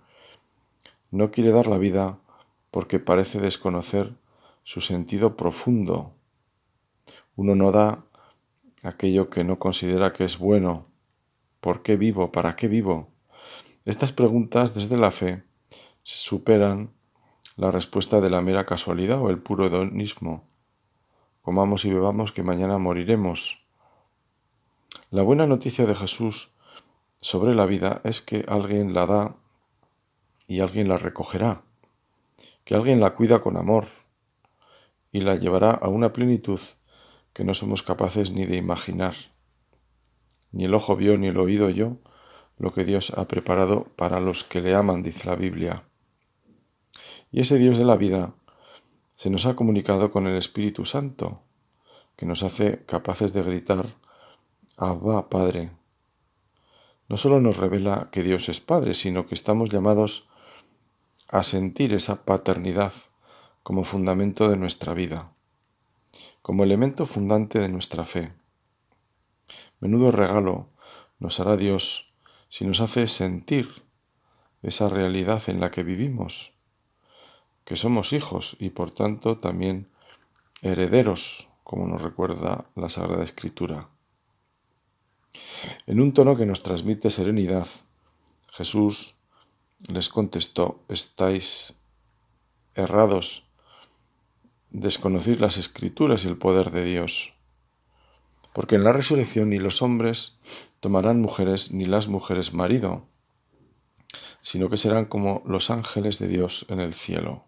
no 1.12 1.30
quiere 1.30 1.50
dar 1.50 1.66
la 1.66 1.78
vida 1.78 2.18
porque 2.70 2.99
parece 2.99 3.40
desconocer 3.40 4.12
su 4.64 4.82
sentido 4.82 5.34
profundo. 5.34 6.12
Uno 7.37 7.54
no 7.54 7.73
da 7.73 8.04
aquello 8.82 9.30
que 9.30 9.44
no 9.44 9.58
considera 9.58 10.12
que 10.12 10.25
es 10.25 10.37
bueno. 10.37 10.88
¿Por 11.62 11.80
qué 11.80 11.96
vivo? 11.96 12.32
¿Para 12.32 12.54
qué 12.54 12.68
vivo? 12.68 13.08
Estas 13.87 14.12
preguntas 14.12 14.75
desde 14.75 14.99
la 14.99 15.11
fe 15.11 15.42
superan 16.02 16.90
la 17.56 17.70
respuesta 17.70 18.20
de 18.20 18.30
la 18.30 18.40
mera 18.40 18.66
casualidad 18.66 19.20
o 19.20 19.30
el 19.30 19.38
puro 19.38 19.66
hedonismo. 19.66 20.44
Comamos 21.42 21.84
y 21.84 21.92
bebamos 21.92 22.32
que 22.32 22.42
mañana 22.42 22.78
moriremos. 22.78 23.66
La 25.11 25.23
buena 25.23 25.46
noticia 25.46 25.87
de 25.87 25.94
Jesús 25.94 26.54
sobre 27.20 27.54
la 27.54 27.66
vida 27.66 28.00
es 28.04 28.20
que 28.20 28.44
alguien 28.49 28.94
la 28.94 29.06
da 29.06 29.37
y 30.49 30.61
alguien 30.61 30.88
la 30.88 30.99
recogerá, 30.99 31.62
que 32.64 32.75
alguien 32.75 33.00
la 33.00 33.14
cuida 33.14 33.40
con 33.40 33.56
amor, 33.56 33.87
y 35.12 35.20
la 35.20 35.37
llevará 35.37 35.70
a 35.70 35.88
una 35.88 36.12
plenitud 36.12 36.61
que 37.32 37.44
no 37.44 37.54
somos 37.54 37.82
capaces 37.82 38.32
ni 38.32 38.46
de 38.46 38.56
imaginar. 38.56 39.14
Ni 40.50 40.64
el 40.64 40.75
ojo 40.75 40.96
vio 40.96 41.16
ni 41.16 41.28
el 41.28 41.38
oído 41.38 41.70
yo 41.70 41.99
lo 42.58 42.73
que 42.73 42.84
Dios 42.84 43.12
ha 43.16 43.26
preparado 43.26 43.84
para 43.96 44.20
los 44.20 44.44
que 44.44 44.61
le 44.61 44.75
aman, 44.75 45.02
dice 45.02 45.28
la 45.28 45.37
Biblia. 45.37 45.84
Y 47.34 47.40
ese 47.40 47.58
Dios 47.58 47.78
de 47.78 47.84
la 47.84 47.96
vida 47.96 48.32
se 49.16 49.28
nos 49.28 49.44
ha 49.44 49.56
comunicado 49.56 50.12
con 50.12 50.28
el 50.28 50.36
Espíritu 50.36 50.84
Santo, 50.84 51.40
que 52.14 52.26
nos 52.26 52.44
hace 52.44 52.84
capaces 52.86 53.32
de 53.32 53.42
gritar, 53.42 53.88
Abba, 54.76 55.28
Padre. 55.28 55.72
No 57.08 57.16
solo 57.16 57.40
nos 57.40 57.56
revela 57.56 58.08
que 58.12 58.22
Dios 58.22 58.48
es 58.48 58.60
Padre, 58.60 58.94
sino 58.94 59.26
que 59.26 59.34
estamos 59.34 59.70
llamados 59.70 60.28
a 61.26 61.42
sentir 61.42 61.92
esa 61.92 62.24
paternidad 62.24 62.92
como 63.64 63.82
fundamento 63.82 64.48
de 64.48 64.56
nuestra 64.56 64.94
vida, 64.94 65.32
como 66.40 66.62
elemento 66.62 67.04
fundante 67.04 67.58
de 67.58 67.68
nuestra 67.68 68.04
fe. 68.04 68.32
Menudo 69.80 70.12
regalo 70.12 70.68
nos 71.18 71.40
hará 71.40 71.56
Dios 71.56 72.14
si 72.48 72.64
nos 72.64 72.80
hace 72.80 73.08
sentir 73.08 73.82
esa 74.62 74.88
realidad 74.88 75.42
en 75.48 75.58
la 75.58 75.72
que 75.72 75.82
vivimos, 75.82 76.53
que 77.64 77.76
somos 77.76 78.12
hijos 78.12 78.56
y 78.61 78.71
por 78.71 78.90
tanto 78.90 79.38
también 79.38 79.88
herederos, 80.62 81.49
como 81.62 81.87
nos 81.87 82.02
recuerda 82.02 82.66
la 82.75 82.88
Sagrada 82.88 83.25
Escritura. 83.25 83.88
En 85.87 86.00
un 86.00 86.12
tono 86.12 86.37
que 86.37 86.47
nos 86.47 86.62
transmite 86.62 87.11
serenidad, 87.11 87.66
Jesús 88.49 89.16
les 89.80 90.09
contestó, 90.09 90.85
estáis 90.88 91.75
errados, 92.75 93.50
desconocéis 94.71 95.40
las 95.40 95.56
escrituras 95.56 96.25
y 96.25 96.28
el 96.28 96.37
poder 96.37 96.71
de 96.71 96.85
Dios, 96.85 97.35
porque 98.52 98.76
en 98.76 98.85
la 98.85 98.92
resurrección 98.92 99.50
ni 99.50 99.59
los 99.59 99.83
hombres 99.83 100.40
tomarán 100.80 101.21
mujeres 101.21 101.73
ni 101.73 101.87
las 101.87 102.09
mujeres 102.09 102.54
marido, 102.54 103.06
sino 104.40 104.68
que 104.68 104.76
serán 104.76 105.06
como 105.06 105.42
los 105.47 105.71
ángeles 105.71 106.18
de 106.18 106.28
Dios 106.28 106.66
en 106.68 106.80
el 106.80 106.94
cielo. 106.94 107.44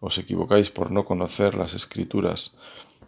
Os 0.00 0.18
equivocáis 0.18 0.70
por 0.70 0.90
no 0.90 1.04
conocer 1.04 1.54
las 1.54 1.74
escrituras 1.74 2.58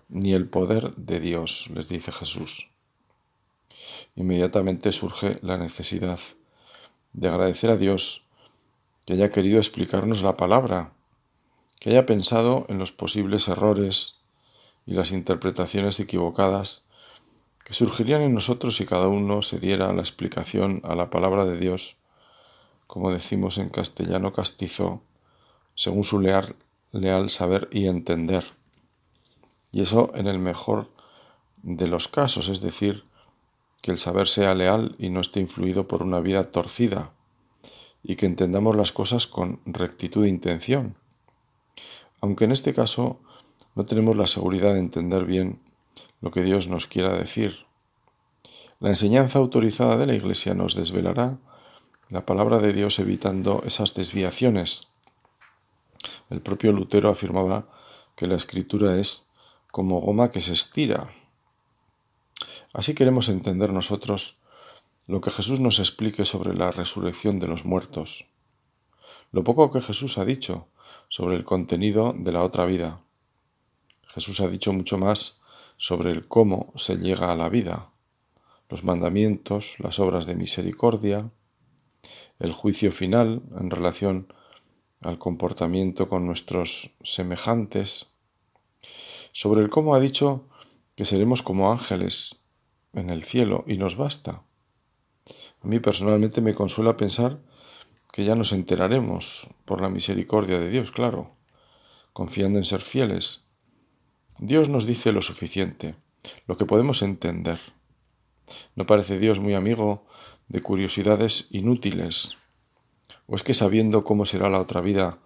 ni 0.09 0.33
el 0.33 0.49
poder 0.49 0.95
de 0.97 1.21
Dios, 1.21 1.71
les 1.75 1.89
dice 1.89 2.13
Jesús. 2.13 2.71
Inmediatamente 4.15 4.93
surge 4.93 5.39
la 5.43 5.59
necesidad 5.59 6.21
de 7.13 7.29
agradecer 7.29 7.71
a 7.71 7.77
Dios 7.77 8.27
que 9.05 9.15
haya 9.15 9.31
querido 9.31 9.59
explicarnos 9.59 10.23
la 10.23 10.37
palabra, 10.37 10.93
que 11.81 11.91
haya 11.91 12.07
pensado 12.07 12.67
en 12.69 12.79
los 12.79 12.93
posibles 12.93 13.49
errores 13.49 14.21
y 14.87 14.95
las 14.95 15.13
interpretaciones 15.13 16.01
equivocadas 16.01 16.87
que 17.65 17.75
surgirían 17.75 18.23
en 18.23 18.33
nosotros 18.33 18.77
si 18.77 18.87
cada 18.87 19.09
uno 19.09 19.43
se 19.43 19.59
diera 19.59 19.93
la 19.93 20.01
explicación 20.01 20.81
a 20.85 20.95
la 20.95 21.11
palabra 21.11 21.45
de 21.45 21.59
Dios, 21.59 21.97
como 22.87 23.11
decimos 23.11 23.59
en 23.59 23.71
castellano 23.71 24.33
castizo, 24.33 25.03
según 25.75 26.05
su 26.05 26.21
leal, 26.21 26.55
leal 27.01 27.31
saber 27.31 27.69
y 27.71 27.87
entender. 27.87 28.45
Y 29.73 29.83
eso 29.83 30.11
en 30.15 30.27
el 30.27 30.39
mejor 30.39 30.91
de 31.63 31.89
los 31.89 32.09
casos, 32.09 32.49
es 32.49 32.61
decir, 32.61 33.05
que 33.83 33.91
el 33.91 33.99
saber 33.99 34.29
sea 34.29 34.55
leal 34.55 34.97
y 34.99 35.11
no 35.11 35.21
esté 35.21 35.41
influido 35.41 35.87
por 35.87 36.03
una 36.03 36.21
vida 36.21 36.51
torcida, 36.51 37.13
y 38.03 38.17
que 38.17 38.27
entendamos 38.27 38.77
las 38.77 38.93
cosas 38.93 39.27
con 39.27 39.61
rectitud 39.67 40.23
de 40.23 40.29
intención. 40.29 40.97
Aunque 42.21 42.45
en 42.45 42.53
este 42.53 42.73
caso 42.73 43.21
no 43.75 43.85
tenemos 43.85 44.17
la 44.17 44.27
seguridad 44.27 44.75
de 44.75 44.81
entender 44.81 45.25
bien 45.25 45.61
lo 46.21 46.31
que 46.31 46.43
Dios 46.43 46.69
nos 46.69 46.87
quiera 46.87 47.17
decir. 47.17 47.67
La 48.81 48.91
enseñanza 48.91 49.39
autorizada 49.39 49.97
de 49.97 50.07
la 50.07 50.15
Iglesia 50.15 50.55
nos 50.55 50.75
desvelará 50.75 51.39
la 52.09 52.25
palabra 52.25 52.59
de 52.59 52.73
Dios 52.73 52.99
evitando 52.99 53.63
esas 53.67 53.95
desviaciones. 53.95 54.89
El 56.31 56.41
propio 56.41 56.73
Lutero 56.73 57.11
afirmaba 57.11 57.69
que 58.15 58.27
la 58.27 58.37
escritura 58.37 58.99
es 58.99 59.31
como 59.71 60.01
goma 60.01 60.31
que 60.31 60.41
se 60.41 60.53
estira, 60.53 61.11
Así 62.77 62.95
queremos 62.95 63.31
entender 63.31 63.73
nosotros 63.73 64.43
lo 65.07 65.23
que 65.23 65.31
Jesús 65.31 65.61
nos 65.61 65.79
explique 65.79 66.27
sobre 66.27 66.55
la 66.55 66.71
resurrección 66.71 67.39
de 67.39 67.47
los 67.47 67.65
muertos, 67.65 68.27
lo 69.33 69.45
poco 69.45 69.73
que 69.73 69.81
Jesús 69.81 70.19
ha 70.19 70.27
dicho 70.27 70.69
sobre 71.09 71.37
el 71.37 71.45
contenido 71.45 72.15
de 72.15 72.33
la 72.33 72.43
otra 72.43 72.67
vida. 72.67 73.01
Jesús 74.09 74.41
ha 74.41 74.49
dicho 74.49 74.75
mucho 74.75 74.99
más 74.99 75.41
sobre 75.79 76.11
el 76.11 76.29
cómo 76.29 76.75
se 76.77 76.97
llega 76.97 77.33
a 77.33 77.37
la 77.37 77.49
vida, 77.49 77.93
los 78.69 78.85
mandamientos, 78.85 79.77
las 79.79 79.99
obras 79.99 80.27
de 80.27 80.35
misericordia, 80.35 81.31
el 82.39 82.53
juicio 82.53 82.93
final 82.93 83.41
en 83.59 83.71
relación 83.71 84.33
al 85.03 85.19
comportamiento 85.19 86.09
con 86.09 86.27
nuestros 86.27 86.97
semejantes, 87.03 88.13
sobre 89.33 89.63
el 89.63 89.71
cómo 89.71 89.95
ha 89.95 90.01
dicho 90.01 90.49
que 90.95 91.05
seremos 91.05 91.43
como 91.43 91.71
ángeles 91.71 92.37
en 92.95 93.11
el 93.11 93.23
cielo 93.23 93.65
y 93.67 93.77
nos 93.77 93.97
basta. 93.97 94.43
A 95.63 95.67
mí 95.69 95.81
personalmente 95.81 96.41
me 96.41 96.55
consuela 96.55 96.97
pensar 96.97 97.39
que 98.13 98.25
ya 98.25 98.35
nos 98.35 98.53
enteraremos 98.53 99.49
por 99.65 99.83
la 99.83 99.91
misericordia 99.91 100.59
de 100.59 100.71
Dios, 100.71 100.91
claro, 100.91 101.37
confiando 102.13 102.59
en 102.59 102.65
ser 102.65 102.81
fieles. 102.81 103.47
Dios 104.39 104.69
nos 104.69 104.87
dice 104.87 105.13
lo 105.13 105.23
suficiente, 105.23 105.97
lo 106.47 106.57
que 106.57 106.65
podemos 106.65 107.03
entender. 107.03 107.61
¿No 108.75 108.87
parece 108.87 109.19
Dios 109.19 109.39
muy 109.39 109.55
amigo 109.55 110.07
de 110.49 110.63
curiosidades 110.63 111.49
inútiles? 111.51 112.39
¿O 113.27 113.35
es 113.35 113.43
que 113.43 113.55
sabiendo 113.55 114.05
cómo 114.05 114.25
será 114.25 114.49
la 114.49 114.61
otra 114.61 114.81
vida, 114.81 115.19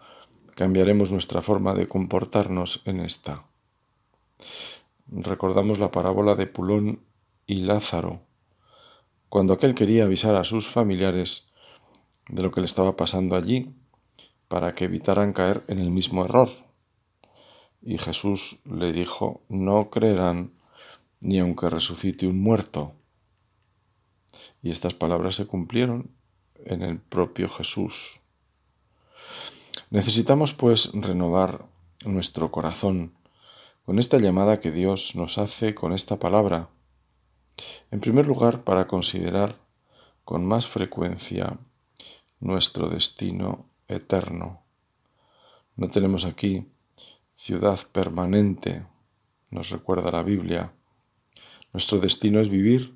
cambiaremos 0.54 1.12
nuestra 1.12 1.42
forma 1.42 1.74
de 1.74 1.86
comportarnos 1.86 2.82
en 2.86 3.00
esta? 3.00 3.44
Recordamos 5.06 5.78
la 5.78 5.90
parábola 5.90 6.34
de 6.34 6.46
Pulón 6.46 7.00
y 7.46 7.56
Lázaro, 7.56 8.22
cuando 9.28 9.52
aquel 9.52 9.74
quería 9.74 10.04
avisar 10.04 10.34
a 10.34 10.44
sus 10.44 10.68
familiares 10.68 11.52
de 12.28 12.42
lo 12.42 12.50
que 12.52 12.60
le 12.60 12.66
estaba 12.66 12.96
pasando 12.96 13.36
allí, 13.36 13.74
para 14.48 14.74
que 14.74 14.86
evitaran 14.86 15.32
caer 15.32 15.62
en 15.68 15.78
el 15.78 15.90
mismo 15.90 16.24
error. 16.24 16.48
Y 17.82 17.98
Jesús 17.98 18.60
le 18.64 18.92
dijo, 18.92 19.42
no 19.48 19.90
creerán 19.90 20.54
ni 21.20 21.38
aunque 21.38 21.70
resucite 21.70 22.26
un 22.26 22.40
muerto. 22.40 22.94
Y 24.62 24.70
estas 24.70 24.94
palabras 24.94 25.36
se 25.36 25.46
cumplieron 25.46 26.10
en 26.64 26.82
el 26.82 26.98
propio 26.98 27.48
Jesús. 27.48 28.20
Necesitamos 29.90 30.52
pues 30.52 30.90
renovar 30.92 31.66
nuestro 32.04 32.50
corazón 32.50 33.14
con 33.84 33.98
esta 33.98 34.18
llamada 34.18 34.60
que 34.60 34.70
Dios 34.70 35.16
nos 35.16 35.38
hace 35.38 35.74
con 35.74 35.92
esta 35.92 36.18
palabra 36.18 36.68
en 37.90 38.00
primer 38.00 38.26
lugar, 38.26 38.62
para 38.64 38.86
considerar 38.86 39.56
con 40.24 40.44
más 40.46 40.66
frecuencia 40.66 41.58
nuestro 42.38 42.88
destino 42.88 43.66
eterno. 43.88 44.62
No 45.76 45.90
tenemos 45.90 46.24
aquí 46.24 46.66
ciudad 47.36 47.78
permanente, 47.92 48.86
nos 49.50 49.70
recuerda 49.70 50.10
la 50.10 50.22
Biblia. 50.22 50.72
Nuestro 51.72 51.98
destino 51.98 52.40
es 52.40 52.48
vivir 52.48 52.94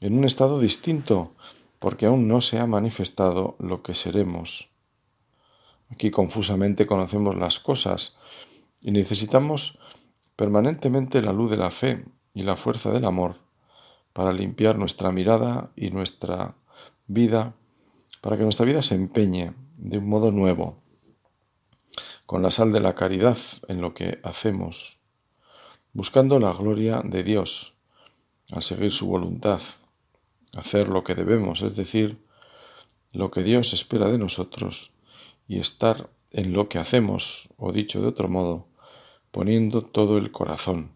en 0.00 0.16
un 0.16 0.24
estado 0.24 0.60
distinto, 0.60 1.34
porque 1.82 2.06
aún 2.06 2.28
no 2.28 2.40
se 2.40 2.60
ha 2.60 2.66
manifestado 2.68 3.56
lo 3.58 3.82
que 3.82 3.94
seremos. 3.94 4.70
Aquí 5.90 6.12
confusamente 6.12 6.86
conocemos 6.86 7.34
las 7.34 7.58
cosas 7.58 8.18
y 8.80 8.92
necesitamos 8.92 9.80
permanentemente 10.36 11.20
la 11.22 11.32
luz 11.32 11.50
de 11.50 11.56
la 11.56 11.72
fe 11.72 12.04
y 12.34 12.44
la 12.44 12.54
fuerza 12.54 12.92
del 12.92 13.04
amor 13.04 13.38
para 14.12 14.32
limpiar 14.32 14.78
nuestra 14.78 15.10
mirada 15.10 15.72
y 15.74 15.90
nuestra 15.90 16.54
vida, 17.08 17.54
para 18.20 18.36
que 18.36 18.44
nuestra 18.44 18.64
vida 18.64 18.82
se 18.82 18.94
empeñe 18.94 19.52
de 19.76 19.98
un 19.98 20.08
modo 20.08 20.30
nuevo, 20.30 20.78
con 22.26 22.42
la 22.42 22.52
sal 22.52 22.70
de 22.70 22.78
la 22.78 22.94
caridad 22.94 23.38
en 23.66 23.80
lo 23.80 23.92
que 23.92 24.20
hacemos, 24.22 25.00
buscando 25.92 26.38
la 26.38 26.52
gloria 26.52 27.02
de 27.04 27.24
Dios 27.24 27.74
al 28.52 28.62
seguir 28.62 28.92
su 28.92 29.08
voluntad, 29.08 29.60
hacer 30.56 30.88
lo 30.88 31.04
que 31.04 31.14
debemos, 31.14 31.62
es 31.62 31.76
decir, 31.76 32.18
lo 33.12 33.30
que 33.30 33.42
Dios 33.42 33.72
espera 33.72 34.10
de 34.10 34.18
nosotros 34.18 34.92
y 35.48 35.58
estar 35.58 36.10
en 36.30 36.52
lo 36.52 36.68
que 36.68 36.78
hacemos, 36.78 37.50
o 37.58 37.72
dicho 37.72 38.00
de 38.00 38.08
otro 38.08 38.28
modo, 38.28 38.66
poniendo 39.30 39.82
todo 39.82 40.18
el 40.18 40.30
corazón 40.30 40.92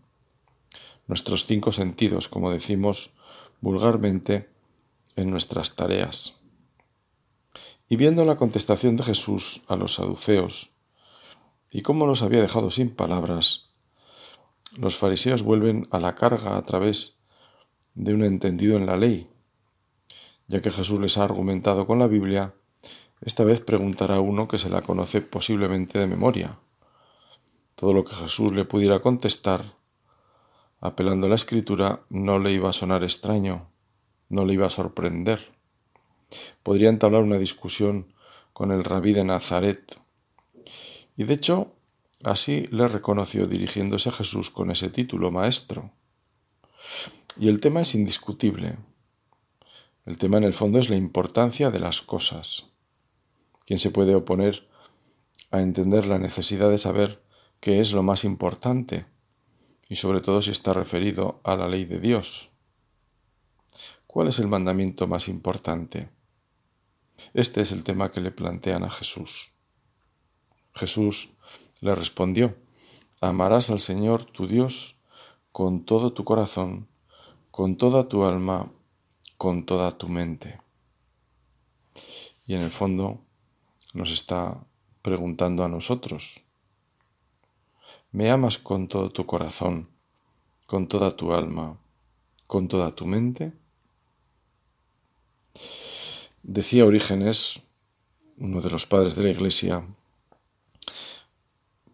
nuestros 1.07 1.47
cinco 1.47 1.73
sentidos, 1.73 2.29
como 2.29 2.51
decimos 2.51 3.13
vulgarmente, 3.61 4.49
en 5.15 5.31
nuestras 5.31 5.77
tareas. 5.77 6.41
Y 7.89 7.97
viendo 7.97 8.25
la 8.25 8.37
contestación 8.37 8.97
de 8.97 9.05
Jesús 9.05 9.63
a 9.69 9.77
los 9.77 9.95
saduceos, 9.95 10.73
y 11.71 11.83
cómo 11.83 12.07
los 12.07 12.23
había 12.23 12.41
dejado 12.41 12.71
sin 12.71 12.91
palabras, 12.91 13.71
los 14.77 14.97
fariseos 14.97 15.43
vuelven 15.43 15.89
a 15.91 16.01
la 16.01 16.15
carga 16.15 16.57
a 16.57 16.65
través 16.65 17.21
de 17.95 18.15
un 18.15 18.25
entendido 18.25 18.77
en 18.77 18.87
la 18.87 18.97
ley. 18.97 19.29
Ya 20.49 20.61
que 20.61 20.71
Jesús 20.71 21.01
les 21.01 21.19
ha 21.19 21.25
argumentado 21.25 21.87
con 21.87 21.99
la 21.99 22.07
Biblia, 22.07 22.55
esta 23.21 23.45
vez 23.45 23.61
preguntará 23.61 24.17
a 24.17 24.21
uno 24.21 24.47
que 24.49 24.59
se 24.59 24.71
la 24.71 24.83
conoce 24.83 25.21
posiblemente 25.21 25.99
de 25.99 26.07
memoria. 26.07 26.59
Todo 27.75 27.93
lo 27.93 28.05
que 28.05 28.15
Jesús 28.15 28.53
le 28.53 28.65
pudiera 28.65 29.01
contestar 29.01 29.65
apelando 30.81 31.27
a 31.27 31.31
la 31.31 31.37
escritura, 31.37 32.01
no 32.11 32.39
le 32.39 32.53
iba 32.53 32.71
a 32.71 32.73
sonar 32.73 33.03
extraño, 33.03 33.69
no 34.29 34.45
le 34.45 34.55
iba 34.55 34.67
a 34.67 34.71
sorprender. 34.71 35.53
Podría 36.63 36.89
entablar 36.89 37.23
una 37.23 37.39
discusión 37.39 38.13
con 38.53 38.71
el 38.71 38.85
rabí 38.85 39.13
de 39.13 39.25
Nazaret. 39.25 39.99
Y 41.17 41.25
de 41.25 41.35
hecho, 41.35 41.73
así 42.25 42.69
le 42.71 42.89
reconoció 42.89 43.47
dirigiéndose 43.47 44.11
a 44.11 44.13
Jesús 44.13 44.51
con 44.51 44.71
ese 44.71 44.91
título, 44.91 45.31
maestro. 45.31 45.91
Y 47.39 47.49
el 47.49 47.61
tema 47.61 47.83
es 47.83 47.95
indiscutible. 47.95 48.77
El 50.07 50.19
tema 50.19 50.39
en 50.39 50.45
el 50.45 50.55
fondo 50.55 50.79
es 50.79 50.89
la 50.89 50.95
importancia 50.95 51.73
de 51.73 51.81
las 51.81 52.01
cosas. 52.01 52.71
¿Quién 53.67 53.81
se 53.81 53.91
puede 53.91 54.15
oponer 54.15 54.69
a 55.51 55.61
entender 55.61 56.07
la 56.07 56.21
necesidad 56.21 56.71
de 56.71 56.79
saber 56.79 57.25
qué 57.59 57.81
es 57.81 57.93
lo 57.93 58.05
más 58.05 58.23
importante? 58.23 59.07
Y 59.89 59.97
sobre 59.97 60.21
todo 60.21 60.43
si 60.43 60.53
está 60.53 60.73
referido 60.73 61.41
a 61.43 61.57
la 61.57 61.67
ley 61.67 61.87
de 61.87 61.99
Dios. 61.99 62.51
¿Cuál 64.07 64.29
es 64.29 64.39
el 64.39 64.47
mandamiento 64.47 65.09
más 65.09 65.27
importante? 65.27 66.09
Este 67.35 67.61
es 67.61 67.73
el 67.73 67.83
tema 67.83 68.13
que 68.13 68.21
le 68.21 68.31
plantean 68.31 68.85
a 68.85 68.91
Jesús. 68.91 69.55
Jesús 70.73 71.31
le 71.81 71.97
respondió, 71.97 72.55
amarás 73.21 73.71
al 73.71 73.81
Señor 73.81 74.25
tu 74.25 74.47
Dios 74.47 75.01
con 75.51 75.85
todo 75.85 76.13
tu 76.13 76.23
corazón, 76.23 76.87
con 77.51 77.77
toda 77.77 78.07
tu 78.07 78.25
alma, 78.25 78.71
con 79.37 79.67
toda 79.67 79.99
tu 79.99 80.09
mente. 80.09 80.61
Y 82.47 82.55
en 82.55 82.63
el 82.63 82.71
fondo 82.71 83.21
nos 83.93 84.11
está 84.11 84.59
preguntando 85.03 85.65
a 85.65 85.69
nosotros, 85.69 86.43
¿me 88.13 88.31
amas 88.31 88.59
con 88.59 88.89
todo 88.89 89.11
tu 89.11 89.27
corazón, 89.27 89.89
con 90.67 90.87
toda 90.89 91.17
tu 91.17 91.33
alma, 91.33 91.79
con 92.47 92.69
toda 92.69 92.95
tu 92.95 93.07
mente? 93.07 93.53
Decía 96.43 96.85
Orígenes, 96.85 97.63
uno 98.39 98.61
de 98.61 98.71
los 98.71 98.87
padres 98.87 99.17
de 99.17 99.23
la 99.25 99.31
Iglesia, 99.31 99.85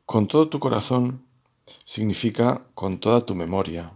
con 0.05 0.27
todo 0.27 0.49
tu 0.49 0.59
corazón 0.59 1.25
significa 1.85 2.67
con 2.75 2.99
toda 2.99 3.25
tu 3.25 3.35
memoria, 3.35 3.93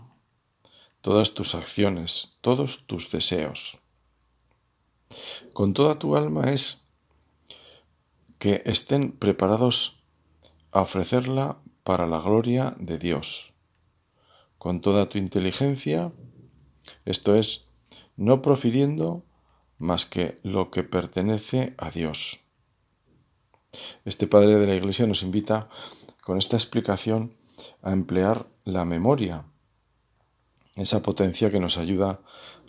todas 1.07 1.35
tus 1.35 1.55
acciones, 1.55 2.37
todos 2.41 2.89
tus 2.89 3.13
deseos. 3.13 3.79
Con 5.53 5.73
toda 5.73 6.01
tu 6.01 6.17
alma 6.17 6.53
es 6.53 6.85
que 8.41 8.63
estén 8.67 9.13
preparados 9.13 10.03
a 10.73 10.81
ofrecerla 10.81 11.59
para 11.85 12.09
la 12.09 12.19
gloria 12.19 12.75
de 12.81 12.99
Dios. 12.99 13.55
Con 14.59 14.81
toda 14.81 15.09
tu 15.09 15.19
inteligencia, 15.19 16.11
esto 17.05 17.37
es, 17.37 17.69
no 18.17 18.43
profiriendo 18.43 19.23
más 19.79 20.07
que 20.07 20.41
lo 20.43 20.73
que 20.73 20.83
pertenece 20.83 21.75
a 21.79 21.93
Dios. 21.93 22.41
Este 24.05 24.27
padre 24.27 24.59
de 24.59 24.67
la 24.67 24.75
Iglesia 24.75 25.07
nos 25.07 25.23
invita 25.23 25.69
con 26.25 26.37
esta 26.37 26.57
explicación 26.57 27.37
a 27.81 27.93
emplear 27.93 28.49
la 28.65 28.85
memoria, 28.85 29.45
esa 30.77 31.03
potencia 31.03 31.51
que 31.51 31.61
nos 31.61 31.79
ayuda 31.79 32.21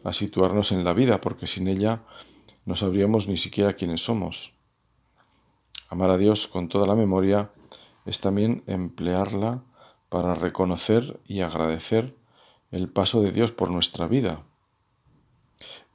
a 0.03 0.13
situarnos 0.13 0.71
en 0.71 0.83
la 0.83 0.93
vida, 0.93 1.21
porque 1.21 1.47
sin 1.47 1.67
ella 1.67 2.03
no 2.65 2.75
sabríamos 2.75 3.27
ni 3.27 3.37
siquiera 3.37 3.73
quiénes 3.73 4.03
somos. 4.03 4.55
Amar 5.89 6.09
a 6.09 6.17
Dios 6.17 6.47
con 6.47 6.69
toda 6.69 6.87
la 6.87 6.95
memoria 6.95 7.51
es 8.05 8.19
también 8.19 8.63
emplearla 8.67 9.63
para 10.09 10.35
reconocer 10.35 11.19
y 11.25 11.41
agradecer 11.41 12.15
el 12.71 12.89
paso 12.89 13.21
de 13.21 13.31
Dios 13.31 13.51
por 13.51 13.69
nuestra 13.69 14.07
vida. 14.07 14.43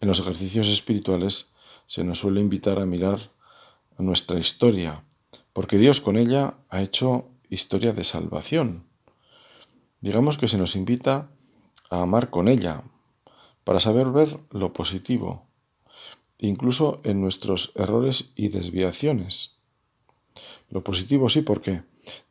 En 0.00 0.08
los 0.08 0.20
ejercicios 0.20 0.68
espirituales 0.68 1.52
se 1.86 2.04
nos 2.04 2.20
suele 2.20 2.40
invitar 2.40 2.78
a 2.78 2.86
mirar 2.86 3.18
nuestra 3.98 4.38
historia, 4.38 5.04
porque 5.52 5.78
Dios 5.78 6.00
con 6.00 6.16
ella 6.16 6.54
ha 6.68 6.82
hecho 6.82 7.28
historia 7.48 7.92
de 7.92 8.04
salvación. 8.04 8.84
Digamos 10.00 10.38
que 10.38 10.48
se 10.48 10.58
nos 10.58 10.74
invita 10.74 11.30
a 11.92 12.00
amar 12.00 12.30
con 12.30 12.48
ella, 12.48 12.82
para 13.64 13.78
saber 13.78 14.10
ver 14.10 14.40
lo 14.50 14.72
positivo, 14.72 15.44
incluso 16.38 17.00
en 17.04 17.20
nuestros 17.20 17.72
errores 17.76 18.32
y 18.34 18.48
desviaciones. 18.48 19.58
Lo 20.70 20.82
positivo 20.82 21.28
sí, 21.28 21.42
porque 21.42 21.82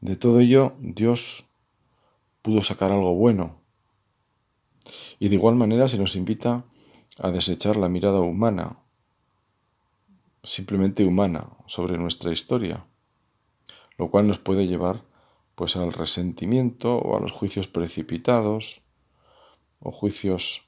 de 0.01 0.15
todo 0.15 0.39
ello 0.39 0.73
Dios 0.79 1.45
pudo 2.41 2.63
sacar 2.63 2.91
algo 2.91 3.13
bueno. 3.13 3.61
Y 5.19 5.29
de 5.29 5.35
igual 5.35 5.55
manera 5.55 5.87
se 5.87 5.99
nos 5.99 6.15
invita 6.15 6.65
a 7.19 7.29
desechar 7.29 7.77
la 7.77 7.87
mirada 7.87 8.19
humana, 8.19 8.79
simplemente 10.43 11.05
humana, 11.05 11.49
sobre 11.67 11.99
nuestra 11.99 12.31
historia, 12.31 12.83
lo 13.99 14.09
cual 14.09 14.27
nos 14.27 14.39
puede 14.39 14.65
llevar 14.65 15.03
pues 15.53 15.75
al 15.75 15.93
resentimiento 15.93 16.95
o 16.97 17.15
a 17.15 17.19
los 17.19 17.31
juicios 17.31 17.67
precipitados 17.67 18.90
o 19.81 19.91
juicios 19.91 20.67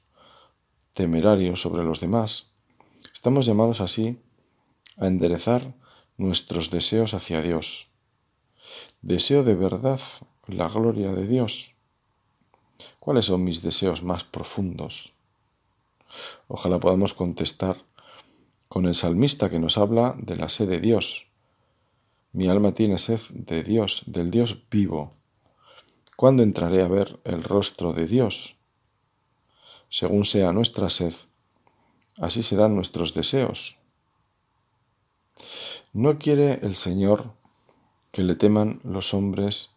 temerarios 0.92 1.60
sobre 1.60 1.84
los 1.84 2.00
demás. 2.00 2.52
Estamos 3.14 3.46
llamados 3.46 3.80
así 3.80 4.18
a 4.98 5.06
enderezar 5.06 5.74
nuestros 6.16 6.70
deseos 6.70 7.14
hacia 7.14 7.40
Dios. 7.40 7.92
Deseo 9.00 9.42
de 9.44 9.54
verdad 9.54 10.00
la 10.46 10.68
gloria 10.68 11.12
de 11.12 11.26
Dios. 11.26 11.76
¿Cuáles 13.00 13.26
son 13.26 13.44
mis 13.44 13.62
deseos 13.62 14.02
más 14.02 14.24
profundos? 14.24 15.14
Ojalá 16.48 16.78
podamos 16.78 17.14
contestar 17.14 17.84
con 18.68 18.86
el 18.86 18.94
salmista 18.94 19.50
que 19.50 19.58
nos 19.58 19.78
habla 19.78 20.14
de 20.18 20.36
la 20.36 20.48
sed 20.48 20.68
de 20.68 20.80
Dios 20.80 21.28
mi 22.34 22.48
alma 22.48 22.72
tiene 22.72 22.98
sed 22.98 23.20
de 23.30 23.62
Dios, 23.62 24.02
del 24.06 24.32
Dios 24.32 24.68
vivo. 24.68 25.12
¿Cuándo 26.16 26.42
entraré 26.42 26.82
a 26.82 26.88
ver 26.88 27.20
el 27.22 27.44
rostro 27.44 27.92
de 27.92 28.08
Dios? 28.08 28.56
Según 29.98 30.24
sea 30.24 30.52
nuestra 30.52 30.90
sed, 30.90 31.14
así 32.18 32.42
serán 32.42 32.74
nuestros 32.74 33.14
deseos. 33.14 33.78
No 35.92 36.18
quiere 36.18 36.58
el 36.66 36.74
Señor 36.74 37.30
que 38.10 38.24
le 38.24 38.34
teman 38.34 38.80
los 38.82 39.14
hombres 39.14 39.70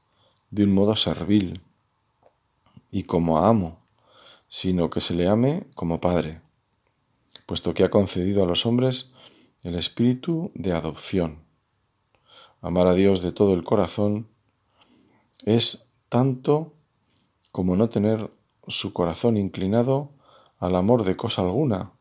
de 0.49 0.63
un 0.63 0.73
modo 0.73 0.95
servil 0.95 1.61
y 2.89 3.03
como 3.03 3.37
amo, 3.37 3.77
sino 4.47 4.89
que 4.89 5.01
se 5.01 5.13
le 5.13 5.27
ame 5.27 5.67
como 5.75 6.01
Padre, 6.01 6.41
puesto 7.45 7.75
que 7.75 7.83
ha 7.83 7.91
concedido 7.91 8.41
a 8.41 8.47
los 8.47 8.65
hombres 8.65 9.13
el 9.61 9.75
espíritu 9.75 10.51
de 10.55 10.71
adopción 10.71 11.45
amar 12.61 12.87
a 12.87 12.95
Dios 12.95 13.21
de 13.21 13.31
todo 13.31 13.53
el 13.53 13.63
corazón 13.63 14.27
es 15.45 15.91
tanto 16.09 16.73
como 17.51 17.75
no 17.75 17.89
tener 17.89 18.31
su 18.67 18.93
corazón 18.93 19.37
inclinado 19.37 20.09
al 20.59 20.75
amor 20.75 21.03
de 21.03 21.15
cosa 21.15 21.41
alguna, 21.41 21.91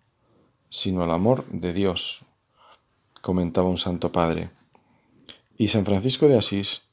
sino 0.68 1.02
al 1.02 1.10
amor 1.10 1.44
de 1.46 1.72
Dios, 1.72 2.26
comentaba 3.22 3.68
un 3.68 3.78
santo 3.78 4.12
padre. 4.12 4.50
Y 5.56 5.68
San 5.68 5.84
Francisco 5.84 6.28
de 6.28 6.38
Asís 6.38 6.90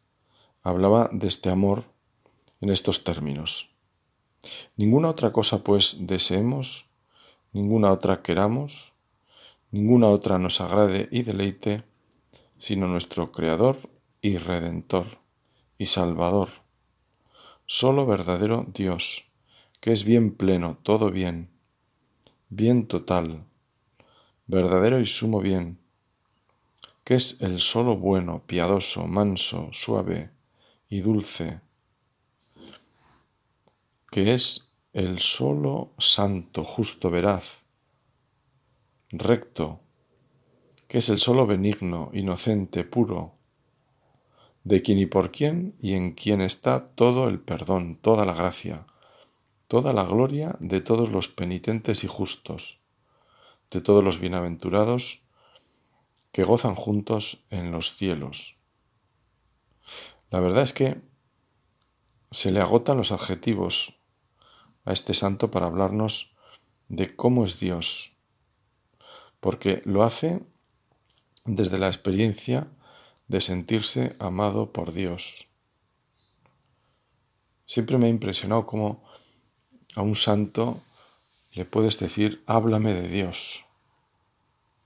hablaba 0.62 1.09
de 1.12 1.27
este 1.27 1.49
amor 1.49 1.83
en 2.62 2.69
estos 2.69 3.03
términos. 3.03 3.69
Ninguna 4.75 5.09
otra 5.09 5.31
cosa 5.31 5.63
pues 5.63 6.07
deseemos, 6.07 6.89
ninguna 7.51 7.91
otra 7.91 8.21
queramos, 8.21 8.93
ninguna 9.71 10.09
otra 10.09 10.38
nos 10.38 10.62
agrade 10.62 11.07
y 11.12 11.23
deleite, 11.23 11.83
sino 12.57 12.88
nuestro 12.88 13.31
Creador 13.31 13.77
y 14.21 14.38
Redentor 14.38 15.05
y 15.77 15.86
Salvador, 15.86 16.49
solo 17.65 18.05
verdadero 18.05 18.65
Dios, 18.73 19.25
que 19.83 19.91
es 19.91 20.05
bien 20.05 20.33
pleno, 20.33 20.77
todo 20.81 21.11
bien, 21.11 21.49
bien 22.47 22.87
total, 22.87 23.43
verdadero 24.47 25.01
y 25.01 25.05
sumo 25.05 25.41
bien, 25.41 25.77
que 27.03 27.15
es 27.15 27.41
el 27.41 27.59
solo 27.59 27.97
bueno, 27.97 28.43
piadoso, 28.47 29.07
manso, 29.07 29.67
suave 29.73 30.29
y 30.87 31.01
dulce, 31.01 31.59
que 34.09 34.33
es 34.33 34.73
el 34.93 35.19
solo 35.19 35.91
santo, 35.97 36.63
justo, 36.63 37.09
veraz, 37.11 37.65
recto, 39.09 39.81
que 40.87 40.99
es 40.99 41.09
el 41.09 41.19
solo 41.19 41.45
benigno, 41.45 42.09
inocente, 42.13 42.85
puro, 42.85 43.33
de 44.63 44.81
quien 44.81 44.99
y 44.99 45.07
por 45.07 45.33
quien 45.33 45.75
y 45.81 45.91
en 45.95 46.13
quien 46.13 46.39
está 46.39 46.87
todo 46.87 47.27
el 47.27 47.41
perdón, 47.41 47.97
toda 48.01 48.25
la 48.25 48.33
gracia, 48.33 48.85
toda 49.73 49.91
la 49.91 50.03
gloria 50.03 50.55
de 50.59 50.81
todos 50.81 51.09
los 51.09 51.29
penitentes 51.29 52.03
y 52.03 52.07
justos, 52.07 52.83
de 53.71 53.81
todos 53.81 54.03
los 54.03 54.19
bienaventurados 54.19 55.23
que 56.31 56.43
gozan 56.43 56.75
juntos 56.75 57.45
en 57.49 57.71
los 57.71 57.95
cielos. 57.97 58.59
La 60.29 60.39
verdad 60.41 60.62
es 60.62 60.73
que 60.73 61.01
se 62.29 62.51
le 62.51 62.62
agotan 62.62 62.97
los 62.97 63.12
adjetivos 63.12 63.99
a 64.86 64.93
este 64.93 65.15
santo 65.15 65.49
para 65.49 65.65
hablarnos 65.65 66.36
de 66.88 67.15
cómo 67.15 67.43
es 67.43 67.59
Dios, 67.59 68.17
porque 69.39 69.81
lo 69.86 70.03
hace 70.03 70.43
desde 71.45 71.79
la 71.79 71.88
experiencia 71.88 72.67
de 73.27 73.41
sentirse 73.41 74.15
amado 74.19 74.71
por 74.71 74.93
Dios. 74.93 75.47
Siempre 77.65 77.97
me 77.97 78.05
ha 78.05 78.09
impresionado 78.09 78.67
cómo 78.67 79.03
a 79.95 80.01
un 80.01 80.15
santo 80.15 80.82
le 81.53 81.65
puedes 81.65 81.99
decir, 81.99 82.43
háblame 82.47 82.93
de 82.93 83.08
Dios. 83.08 83.65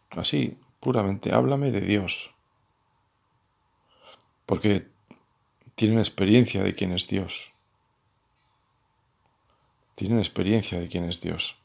Así, 0.10 0.58
puramente, 0.80 1.34
háblame 1.34 1.72
de 1.72 1.82
Dios. 1.82 2.34
Porque 4.46 4.88
tienen 5.76 6.00
experiencia 6.00 6.64
de 6.64 6.74
quién 6.74 6.92
es 6.92 7.08
Dios. 7.08 7.54
Tienen 9.96 10.20
experiencia 10.20 10.80
de 10.80 10.88
quién 10.88 11.06
es 11.06 11.22
Dios. 11.22 11.58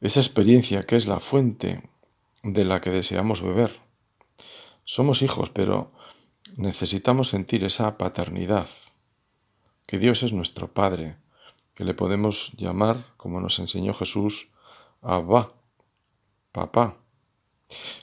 Esa 0.00 0.20
experiencia 0.20 0.84
que 0.84 0.96
es 0.96 1.06
la 1.06 1.20
fuente 1.20 1.82
de 2.42 2.64
la 2.64 2.80
que 2.80 2.90
deseamos 2.90 3.42
beber. 3.42 3.78
Somos 4.84 5.22
hijos, 5.22 5.50
pero 5.50 5.92
necesitamos 6.56 7.28
sentir 7.28 7.64
esa 7.64 7.96
paternidad, 7.98 8.68
que 9.86 9.98
Dios 9.98 10.22
es 10.22 10.32
nuestro 10.32 10.72
Padre, 10.72 11.16
que 11.80 11.86
le 11.86 11.94
podemos 11.94 12.52
llamar, 12.58 13.06
como 13.16 13.40
nos 13.40 13.58
enseñó 13.58 13.94
Jesús, 13.94 14.50
Abba, 15.00 15.54
papá. 16.52 16.98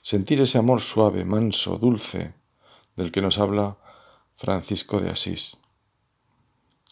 Sentir 0.01 0.41
ese 0.41 0.57
amor 0.57 0.81
suave, 0.81 1.23
manso, 1.25 1.77
dulce, 1.77 2.33
del 2.95 3.11
que 3.11 3.21
nos 3.21 3.37
habla 3.37 3.77
Francisco 4.33 4.99
de 4.99 5.11
Asís. 5.11 5.59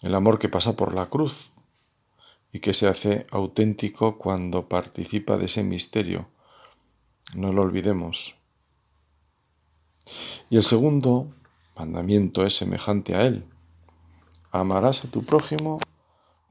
El 0.03 0.13
amor 0.13 0.37
que 0.37 0.47
pasa 0.47 0.75
por 0.75 0.93
la 0.93 1.07
cruz 1.07 1.53
y 2.51 2.59
que 2.59 2.75
se 2.75 2.87
hace 2.87 3.25
auténtico 3.31 4.19
cuando 4.19 4.69
participa 4.69 5.37
de 5.37 5.45
ese 5.45 5.63
misterio. 5.63 6.27
No 7.33 7.51
lo 7.51 7.63
olvidemos. 7.63 8.35
Y 10.51 10.57
el 10.57 10.63
segundo 10.63 11.33
mandamiento 11.75 12.45
es 12.45 12.55
semejante 12.55 13.15
a 13.15 13.23
él. 13.23 13.43
Amarás 14.51 15.03
a 15.03 15.09
tu 15.09 15.23
prójimo 15.23 15.79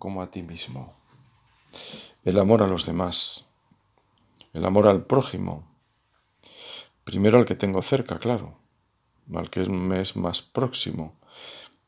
como 0.05 0.21
a 0.21 0.31
ti 0.31 0.43
mismo. 0.43 0.93
El 2.27 2.39
amor 2.39 2.63
a 2.63 2.67
los 2.67 2.85
demás. 2.85 3.47
El 4.53 4.67
amor 4.67 4.87
al 4.87 5.07
prójimo. 5.07 5.65
Primero 7.05 7.39
al 7.39 7.47
que 7.47 7.55
tengo 7.55 7.81
cerca, 7.81 8.19
claro. 8.19 8.59
Al 9.35 9.49
que 9.49 9.61
me 9.65 10.03
es 10.03 10.15
más 10.15 10.43
próximo. 10.43 11.17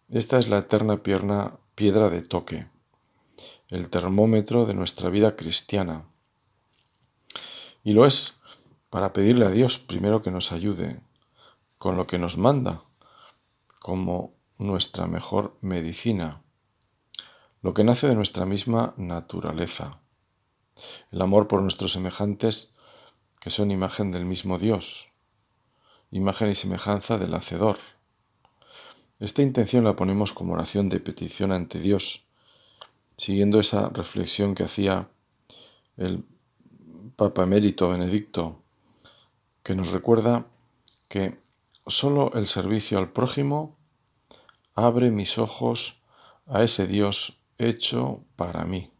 Esta 0.08 0.38
es 0.38 0.48
la 0.48 0.60
eterna 0.60 1.02
pierna, 1.02 1.58
piedra 1.74 2.08
de 2.08 2.22
toque. 2.22 2.68
El 3.68 3.90
termómetro 3.90 4.64
de 4.64 4.72
nuestra 4.72 5.10
vida 5.10 5.36
cristiana. 5.36 6.06
Y 7.84 7.92
lo 7.92 8.06
es 8.06 8.40
para 8.88 9.12
pedirle 9.12 9.44
a 9.44 9.50
Dios 9.50 9.76
primero 9.76 10.22
que 10.22 10.30
nos 10.30 10.52
ayude 10.52 11.02
con 11.76 11.98
lo 11.98 12.06
que 12.06 12.18
nos 12.18 12.38
manda 12.38 12.82
como 13.78 14.32
nuestra 14.56 15.06
mejor 15.06 15.58
medicina 15.60 16.40
lo 17.66 17.74
que 17.74 17.82
nace 17.82 18.06
de 18.06 18.14
nuestra 18.14 18.46
misma 18.46 18.94
naturaleza, 18.96 19.98
el 21.10 21.20
amor 21.20 21.48
por 21.48 21.62
nuestros 21.62 21.90
semejantes 21.90 22.76
que 23.40 23.50
son 23.50 23.72
imagen 23.72 24.12
del 24.12 24.24
mismo 24.24 24.60
Dios, 24.60 25.08
imagen 26.12 26.48
y 26.48 26.54
semejanza 26.54 27.18
del 27.18 27.34
Hacedor. 27.34 27.78
Esta 29.18 29.42
intención 29.42 29.82
la 29.82 29.96
ponemos 29.96 30.32
como 30.32 30.52
oración 30.54 30.88
de 30.88 31.00
petición 31.00 31.50
ante 31.50 31.80
Dios, 31.80 32.28
siguiendo 33.16 33.58
esa 33.58 33.88
reflexión 33.88 34.54
que 34.54 34.62
hacía 34.62 35.08
el 35.96 36.24
Papa 37.16 37.42
Emérito 37.42 37.88
Benedicto, 37.88 38.62
que 39.64 39.74
nos 39.74 39.90
recuerda 39.90 40.46
que 41.08 41.40
sólo 41.88 42.30
el 42.34 42.46
servicio 42.46 42.98
al 42.98 43.10
prójimo 43.10 43.76
abre 44.76 45.10
mis 45.10 45.36
ojos 45.36 46.00
a 46.46 46.62
ese 46.62 46.86
Dios 46.86 47.42
hecho 47.58 48.24
para 48.36 48.64
mí. 48.64 48.90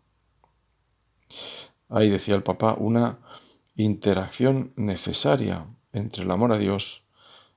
Ahí 1.88 2.10
decía 2.10 2.34
el 2.34 2.42
papá, 2.42 2.74
una 2.78 3.18
interacción 3.76 4.72
necesaria 4.76 5.66
entre 5.92 6.24
el 6.24 6.30
amor 6.30 6.52
a 6.52 6.58
Dios 6.58 7.08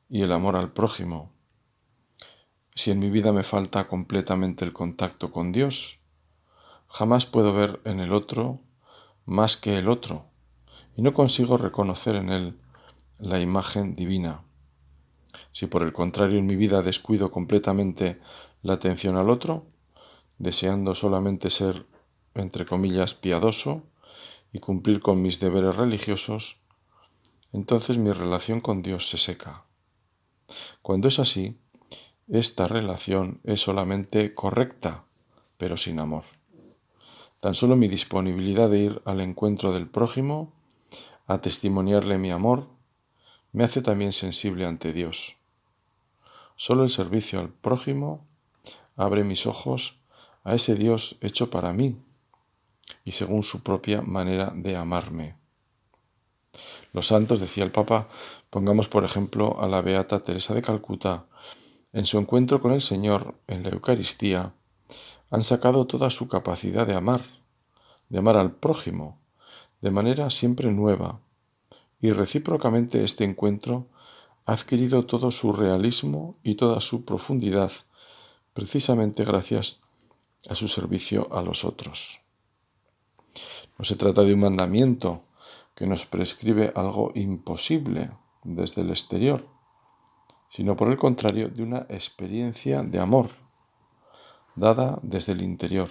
y 0.09 0.21
el 0.21 0.31
amor 0.31 0.55
al 0.55 0.71
prójimo. 0.71 1.31
Si 2.75 2.91
en 2.91 2.99
mi 2.99 3.09
vida 3.09 3.31
me 3.31 3.43
falta 3.43 3.87
completamente 3.87 4.65
el 4.65 4.73
contacto 4.73 5.31
con 5.31 5.51
Dios, 5.51 5.99
jamás 6.87 7.25
puedo 7.25 7.53
ver 7.53 7.81
en 7.85 7.99
el 7.99 8.13
otro 8.13 8.61
más 9.25 9.57
que 9.57 9.77
el 9.77 9.89
otro 9.89 10.25
y 10.95 11.01
no 11.01 11.13
consigo 11.13 11.57
reconocer 11.57 12.15
en 12.15 12.29
él 12.29 12.59
la 13.19 13.39
imagen 13.39 13.95
divina. 13.95 14.43
Si 15.51 15.67
por 15.67 15.83
el 15.83 15.93
contrario 15.93 16.39
en 16.39 16.45
mi 16.45 16.55
vida 16.55 16.81
descuido 16.81 17.31
completamente 17.31 18.19
la 18.61 18.73
atención 18.73 19.17
al 19.17 19.29
otro, 19.29 19.65
deseando 20.39 20.95
solamente 20.95 21.49
ser, 21.49 21.85
entre 22.33 22.65
comillas, 22.65 23.13
piadoso 23.13 23.83
y 24.51 24.59
cumplir 24.59 25.01
con 25.01 25.21
mis 25.21 25.39
deberes 25.39 25.75
religiosos, 25.75 26.57
entonces 27.51 27.97
mi 27.97 28.11
relación 28.11 28.61
con 28.61 28.81
Dios 28.81 29.09
se 29.09 29.17
seca. 29.17 29.65
Cuando 30.81 31.07
es 31.07 31.19
así, 31.19 31.59
esta 32.27 32.67
relación 32.67 33.41
es 33.43 33.61
solamente 33.61 34.33
correcta, 34.33 35.03
pero 35.57 35.77
sin 35.77 35.99
amor. 35.99 36.23
Tan 37.39 37.55
solo 37.55 37.75
mi 37.75 37.87
disponibilidad 37.87 38.69
de 38.69 38.79
ir 38.79 39.01
al 39.05 39.21
encuentro 39.21 39.71
del 39.71 39.87
prójimo, 39.87 40.53
a 41.27 41.41
testimoniarle 41.41 42.17
mi 42.17 42.31
amor, 42.31 42.67
me 43.51 43.63
hace 43.63 43.81
también 43.81 44.13
sensible 44.13 44.65
ante 44.65 44.93
Dios. 44.93 45.37
Solo 46.55 46.83
el 46.83 46.89
servicio 46.89 47.39
al 47.39 47.49
prójimo 47.49 48.27
abre 48.95 49.23
mis 49.23 49.45
ojos 49.45 49.98
a 50.43 50.55
ese 50.55 50.75
Dios 50.75 51.17
hecho 51.21 51.49
para 51.49 51.73
mí 51.73 51.97
y 53.03 53.11
según 53.11 53.43
su 53.43 53.63
propia 53.63 54.01
manera 54.01 54.51
de 54.55 54.75
amarme. 54.75 55.35
Los 56.93 57.07
santos, 57.07 57.39
decía 57.39 57.63
el 57.63 57.71
Papa, 57.71 58.07
pongamos 58.49 58.87
por 58.87 59.03
ejemplo 59.03 59.61
a 59.61 59.67
la 59.67 59.81
Beata 59.81 60.23
Teresa 60.23 60.53
de 60.53 60.61
Calcuta, 60.61 61.25
en 61.93 62.05
su 62.05 62.17
encuentro 62.17 62.61
con 62.61 62.71
el 62.71 62.81
Señor 62.81 63.35
en 63.47 63.63
la 63.63 63.69
Eucaristía, 63.69 64.53
han 65.29 65.41
sacado 65.41 65.85
toda 65.85 66.09
su 66.09 66.27
capacidad 66.27 66.87
de 66.87 66.95
amar, 66.95 67.23
de 68.09 68.19
amar 68.19 68.37
al 68.37 68.51
prójimo, 68.51 69.19
de 69.81 69.91
manera 69.91 70.29
siempre 70.29 70.71
nueva, 70.71 71.19
y 72.01 72.11
recíprocamente 72.11 73.03
este 73.03 73.23
encuentro 73.23 73.87
ha 74.45 74.53
adquirido 74.53 75.05
todo 75.05 75.29
su 75.31 75.53
realismo 75.53 76.37
y 76.43 76.55
toda 76.55 76.81
su 76.81 77.05
profundidad, 77.05 77.71
precisamente 78.53 79.23
gracias 79.23 79.83
a 80.47 80.55
su 80.55 80.67
servicio 80.67 81.27
a 81.33 81.41
los 81.41 81.65
otros. 81.65 82.21
No 83.77 83.85
se 83.85 83.95
trata 83.95 84.23
de 84.23 84.33
un 84.33 84.41
mandamiento 84.41 85.23
que 85.75 85.87
nos 85.87 86.05
prescribe 86.05 86.71
algo 86.75 87.11
imposible 87.15 88.11
desde 88.43 88.81
el 88.81 88.89
exterior, 88.89 89.47
sino 90.49 90.75
por 90.75 90.89
el 90.89 90.97
contrario 90.97 91.49
de 91.49 91.63
una 91.63 91.85
experiencia 91.89 92.83
de 92.83 92.99
amor 92.99 93.29
dada 94.55 94.99
desde 95.01 95.33
el 95.33 95.41
interior. 95.41 95.89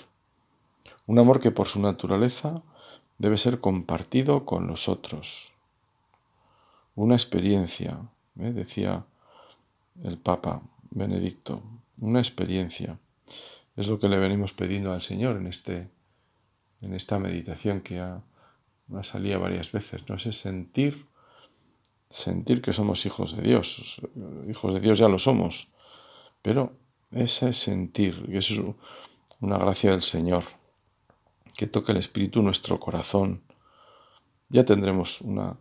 Un 1.06 1.18
amor 1.18 1.40
que 1.40 1.50
por 1.50 1.68
su 1.68 1.80
naturaleza 1.80 2.62
debe 3.16 3.38
ser 3.38 3.60
compartido 3.60 4.44
con 4.44 4.66
los 4.66 4.88
otros. 4.88 5.52
Una 6.94 7.14
experiencia, 7.14 7.98
¿eh? 8.38 8.52
decía 8.52 9.06
el 10.02 10.18
Papa 10.18 10.62
Benedicto, 10.90 11.62
una 12.00 12.20
experiencia. 12.20 12.98
Es 13.78 13.86
lo 13.86 14.00
que 14.00 14.08
le 14.08 14.18
venimos 14.18 14.52
pidiendo 14.52 14.92
al 14.92 15.02
Señor 15.02 15.36
en, 15.36 15.46
este, 15.46 15.88
en 16.80 16.94
esta 16.94 17.20
meditación 17.20 17.80
que 17.80 18.00
ha, 18.00 18.24
ha 18.92 19.04
salido 19.04 19.38
varias 19.38 19.70
veces. 19.70 20.02
¿no? 20.08 20.16
Es 20.16 20.36
sentir, 20.36 21.06
sentir 22.10 22.60
que 22.60 22.72
somos 22.72 23.06
hijos 23.06 23.36
de 23.36 23.42
Dios. 23.42 24.02
Hijos 24.48 24.74
de 24.74 24.80
Dios 24.80 24.98
ya 24.98 25.06
lo 25.06 25.20
somos. 25.20 25.74
Pero 26.42 26.72
ese 27.12 27.52
sentir, 27.52 28.28
eso 28.32 28.54
es 28.54 28.60
una 29.38 29.58
gracia 29.58 29.92
del 29.92 30.02
Señor, 30.02 30.42
que 31.56 31.68
toque 31.68 31.92
el 31.92 31.98
Espíritu 31.98 32.42
nuestro 32.42 32.80
corazón. 32.80 33.44
Ya 34.48 34.64
tendremos 34.64 35.20
una 35.20 35.56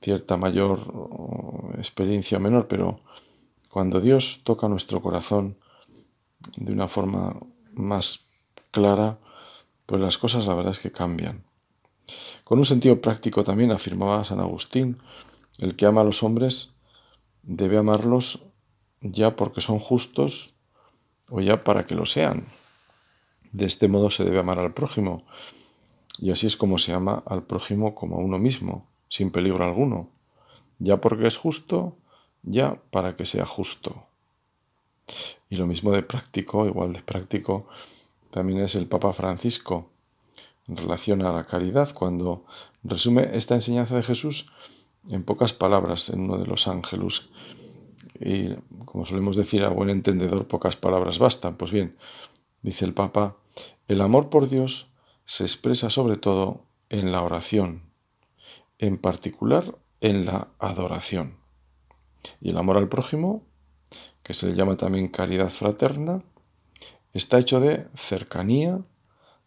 cierta 0.00 0.36
mayor 0.36 1.72
experiencia 1.78 2.38
menor, 2.38 2.68
pero 2.68 3.00
cuando 3.70 4.00
Dios 4.00 4.42
toca 4.44 4.68
nuestro 4.68 5.02
corazón, 5.02 5.58
de 6.56 6.72
una 6.72 6.88
forma 6.88 7.36
más 7.72 8.26
clara, 8.70 9.18
pues 9.86 10.00
las 10.00 10.18
cosas 10.18 10.46
la 10.46 10.54
verdad 10.54 10.72
es 10.72 10.78
que 10.78 10.92
cambian. 10.92 11.44
Con 12.44 12.58
un 12.58 12.64
sentido 12.64 13.00
práctico 13.00 13.44
también 13.44 13.72
afirmaba 13.72 14.24
San 14.24 14.40
Agustín, 14.40 14.98
el 15.58 15.76
que 15.76 15.86
ama 15.86 16.02
a 16.02 16.04
los 16.04 16.22
hombres 16.22 16.74
debe 17.42 17.78
amarlos 17.78 18.46
ya 19.00 19.36
porque 19.36 19.60
son 19.60 19.78
justos 19.78 20.54
o 21.30 21.40
ya 21.40 21.64
para 21.64 21.86
que 21.86 21.94
lo 21.94 22.06
sean. 22.06 22.46
De 23.52 23.66
este 23.66 23.88
modo 23.88 24.10
se 24.10 24.24
debe 24.24 24.40
amar 24.40 24.58
al 24.58 24.74
prójimo, 24.74 25.24
y 26.18 26.30
así 26.30 26.46
es 26.46 26.56
como 26.56 26.78
se 26.78 26.92
ama 26.92 27.22
al 27.26 27.44
prójimo 27.44 27.94
como 27.94 28.16
a 28.16 28.20
uno 28.20 28.38
mismo, 28.38 28.86
sin 29.08 29.30
peligro 29.30 29.64
alguno, 29.64 30.10
ya 30.78 31.00
porque 31.00 31.26
es 31.26 31.36
justo, 31.36 31.96
ya 32.42 32.80
para 32.90 33.16
que 33.16 33.26
sea 33.26 33.46
justo. 33.46 34.06
Y 35.54 35.56
lo 35.56 35.68
mismo 35.68 35.92
de 35.92 36.02
práctico, 36.02 36.66
igual 36.66 36.92
de 36.92 37.00
práctico, 37.00 37.68
también 38.32 38.58
es 38.58 38.74
el 38.74 38.88
Papa 38.88 39.12
Francisco 39.12 39.88
en 40.66 40.76
relación 40.76 41.22
a 41.22 41.32
la 41.32 41.44
caridad, 41.44 41.94
cuando 41.94 42.44
resume 42.82 43.36
esta 43.36 43.54
enseñanza 43.54 43.94
de 43.94 44.02
Jesús 44.02 44.50
en 45.08 45.22
pocas 45.22 45.52
palabras 45.52 46.08
en 46.08 46.22
uno 46.22 46.38
de 46.38 46.46
los 46.48 46.66
ángeles. 46.66 47.28
Y 48.18 48.54
como 48.84 49.06
solemos 49.06 49.36
decir 49.36 49.62
a 49.62 49.68
buen 49.68 49.90
entendedor, 49.90 50.48
pocas 50.48 50.74
palabras 50.74 51.20
bastan. 51.20 51.54
Pues 51.54 51.70
bien, 51.70 51.96
dice 52.62 52.84
el 52.84 52.92
Papa, 52.92 53.36
el 53.86 54.00
amor 54.00 54.30
por 54.30 54.48
Dios 54.48 54.88
se 55.24 55.44
expresa 55.44 55.88
sobre 55.88 56.16
todo 56.16 56.62
en 56.88 57.12
la 57.12 57.22
oración, 57.22 57.82
en 58.78 58.98
particular 58.98 59.76
en 60.00 60.26
la 60.26 60.48
adoración. 60.58 61.36
Y 62.40 62.50
el 62.50 62.56
amor 62.58 62.76
al 62.76 62.88
prójimo, 62.88 63.44
que 64.24 64.34
se 64.34 64.46
le 64.46 64.54
llama 64.54 64.76
también 64.76 65.08
caridad 65.08 65.50
fraterna, 65.50 66.22
está 67.12 67.38
hecho 67.38 67.60
de 67.60 67.86
cercanía, 67.94 68.80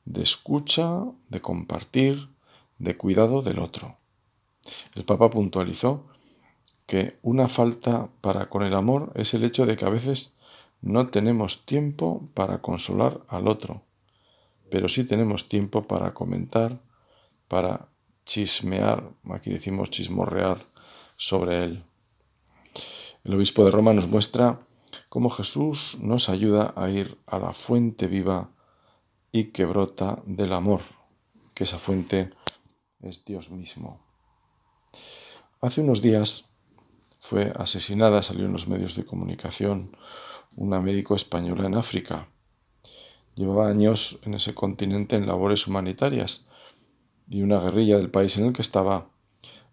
de 0.06 0.24
escucha, 0.24 1.04
de 1.28 1.42
compartir, 1.42 2.30
de 2.78 2.96
cuidado 2.96 3.42
del 3.42 3.60
otro. 3.60 3.98
El 4.96 5.04
Papa 5.04 5.30
puntualizó 5.30 6.08
que 6.86 7.18
una 7.24 7.48
falta 7.48 8.10
para 8.22 8.50
con 8.50 8.64
el 8.64 8.76
amor 8.76 9.12
es 9.16 9.34
el 9.34 9.44
hecho 9.44 9.66
de 9.66 9.76
que 9.76 9.86
a 9.86 9.90
veces 9.90 10.40
no 10.82 11.08
tenemos 11.08 11.66
tiempo 11.66 12.30
para 12.36 12.62
consolar 12.62 13.22
al 13.28 13.48
otro, 13.48 13.82
pero 14.70 14.88
sí 14.88 15.04
tenemos 15.04 15.50
tiempo 15.50 15.88
para 15.88 16.14
comentar, 16.14 16.80
para 17.48 17.88
chismear, 18.26 19.10
aquí 19.32 19.50
decimos 19.50 19.90
chismorrear 19.90 20.60
sobre 21.16 21.64
él. 21.64 21.84
El 23.24 23.36
obispo 23.36 23.66
de 23.66 23.72
Roma 23.72 23.94
nos 23.94 24.08
muestra 24.08 24.60
cómo 25.10 25.30
Jesús 25.30 25.98
nos 26.02 26.30
ayuda 26.30 26.74
a 26.76 26.90
ir 26.90 27.18
a 27.26 27.40
la 27.40 27.54
fuente 27.54 28.08
viva 28.08 28.52
y 29.32 29.46
que 29.46 29.66
brota 29.66 30.22
del 30.26 30.54
amor, 30.54 30.82
que 31.54 31.64
esa 31.64 31.78
fuente 31.78 32.30
es 33.02 33.26
Dios 33.26 33.52
mismo. 33.52 34.00
Hace 35.62 35.82
unos 35.82 36.02
días 36.02 36.50
fue 37.20 37.52
asesinada, 37.56 38.22
salió 38.22 38.46
en 38.46 38.54
los 38.54 38.68
medios 38.68 38.96
de 38.96 39.06
comunicación, 39.06 39.96
una 40.56 40.80
médico 40.80 41.16
española 41.16 41.68
en 41.68 41.76
África. 41.76 42.30
Llevaba 43.36 43.70
años 43.70 44.20
en 44.24 44.34
ese 44.34 44.56
continente 44.56 45.16
en 45.16 45.28
labores 45.28 45.68
humanitarias 45.68 46.48
y 47.30 47.42
una 47.42 47.60
guerrilla 47.60 47.98
del 47.98 48.10
país 48.10 48.38
en 48.38 48.46
el 48.46 48.54
que 48.54 48.62
estaba 48.62 49.10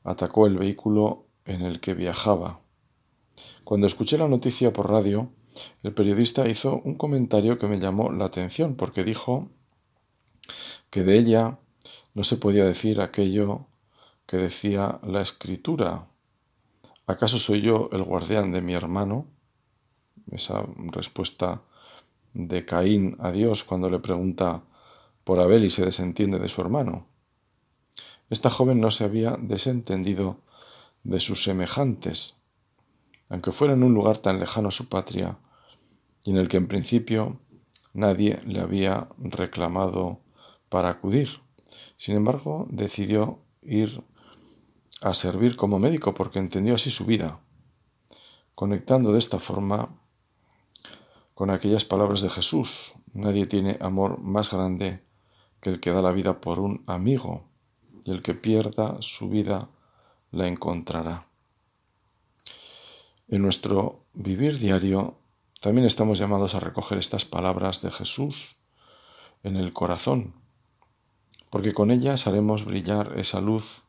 atacó 0.04 0.46
el 0.46 0.58
vehículo 0.58 1.26
en 1.44 1.62
el 1.62 1.80
que 1.80 1.94
viajaba. 1.94 2.60
Cuando 3.64 3.86
escuché 3.86 4.18
la 4.18 4.28
noticia 4.28 4.72
por 4.72 4.90
radio, 4.90 5.30
el 5.82 5.92
periodista 5.92 6.48
hizo 6.48 6.80
un 6.84 6.96
comentario 6.96 7.58
que 7.58 7.66
me 7.66 7.78
llamó 7.78 8.10
la 8.12 8.26
atención 8.26 8.74
porque 8.74 9.04
dijo 9.04 9.48
que 10.90 11.02
de 11.02 11.18
ella 11.18 11.58
no 12.14 12.24
se 12.24 12.36
podía 12.36 12.64
decir 12.64 13.00
aquello 13.00 13.66
que 14.26 14.36
decía 14.36 15.00
la 15.02 15.20
escritura. 15.20 16.06
¿Acaso 17.06 17.38
soy 17.38 17.60
yo 17.60 17.88
el 17.92 18.02
guardián 18.02 18.52
de 18.52 18.60
mi 18.60 18.74
hermano? 18.74 19.26
Esa 20.30 20.64
respuesta 20.76 21.62
de 22.32 22.64
Caín 22.64 23.16
a 23.20 23.30
Dios 23.30 23.64
cuando 23.64 23.90
le 23.90 23.98
pregunta 23.98 24.62
por 25.24 25.40
Abel 25.40 25.64
y 25.64 25.70
se 25.70 25.84
desentiende 25.84 26.38
de 26.38 26.48
su 26.48 26.60
hermano. 26.60 27.06
Esta 28.30 28.50
joven 28.50 28.80
no 28.80 28.90
se 28.90 29.04
había 29.04 29.36
desentendido 29.38 30.38
de 31.02 31.20
sus 31.20 31.44
semejantes, 31.44 32.43
aunque 33.28 33.52
fuera 33.52 33.74
en 33.74 33.82
un 33.82 33.94
lugar 33.94 34.18
tan 34.18 34.38
lejano 34.40 34.68
a 34.68 34.72
su 34.72 34.88
patria, 34.88 35.38
y 36.24 36.30
en 36.30 36.36
el 36.36 36.48
que 36.48 36.56
en 36.56 36.68
principio 36.68 37.38
nadie 37.92 38.40
le 38.44 38.60
había 38.60 39.08
reclamado 39.18 40.20
para 40.68 40.90
acudir. 40.90 41.40
Sin 41.96 42.16
embargo, 42.16 42.66
decidió 42.70 43.38
ir 43.62 44.02
a 45.02 45.14
servir 45.14 45.56
como 45.56 45.78
médico 45.78 46.14
porque 46.14 46.38
entendió 46.38 46.74
así 46.74 46.90
su 46.90 47.04
vida, 47.04 47.40
conectando 48.54 49.12
de 49.12 49.18
esta 49.18 49.38
forma 49.38 49.94
con 51.34 51.50
aquellas 51.50 51.84
palabras 51.84 52.20
de 52.20 52.30
Jesús. 52.30 52.94
Nadie 53.12 53.46
tiene 53.46 53.78
amor 53.80 54.18
más 54.20 54.50
grande 54.50 55.02
que 55.60 55.70
el 55.70 55.80
que 55.80 55.90
da 55.90 56.02
la 56.02 56.12
vida 56.12 56.40
por 56.40 56.58
un 56.58 56.84
amigo, 56.86 57.44
y 58.04 58.10
el 58.10 58.22
que 58.22 58.34
pierda 58.34 58.96
su 59.00 59.28
vida 59.28 59.68
la 60.30 60.46
encontrará. 60.46 61.26
En 63.34 63.42
nuestro 63.42 64.04
vivir 64.12 64.60
diario 64.60 65.18
también 65.60 65.88
estamos 65.88 66.20
llamados 66.20 66.54
a 66.54 66.60
recoger 66.60 66.98
estas 66.98 67.24
palabras 67.24 67.82
de 67.82 67.90
Jesús 67.90 68.58
en 69.42 69.56
el 69.56 69.72
corazón, 69.72 70.34
porque 71.50 71.72
con 71.72 71.90
ellas 71.90 72.28
haremos 72.28 72.64
brillar 72.64 73.18
esa 73.18 73.40
luz 73.40 73.82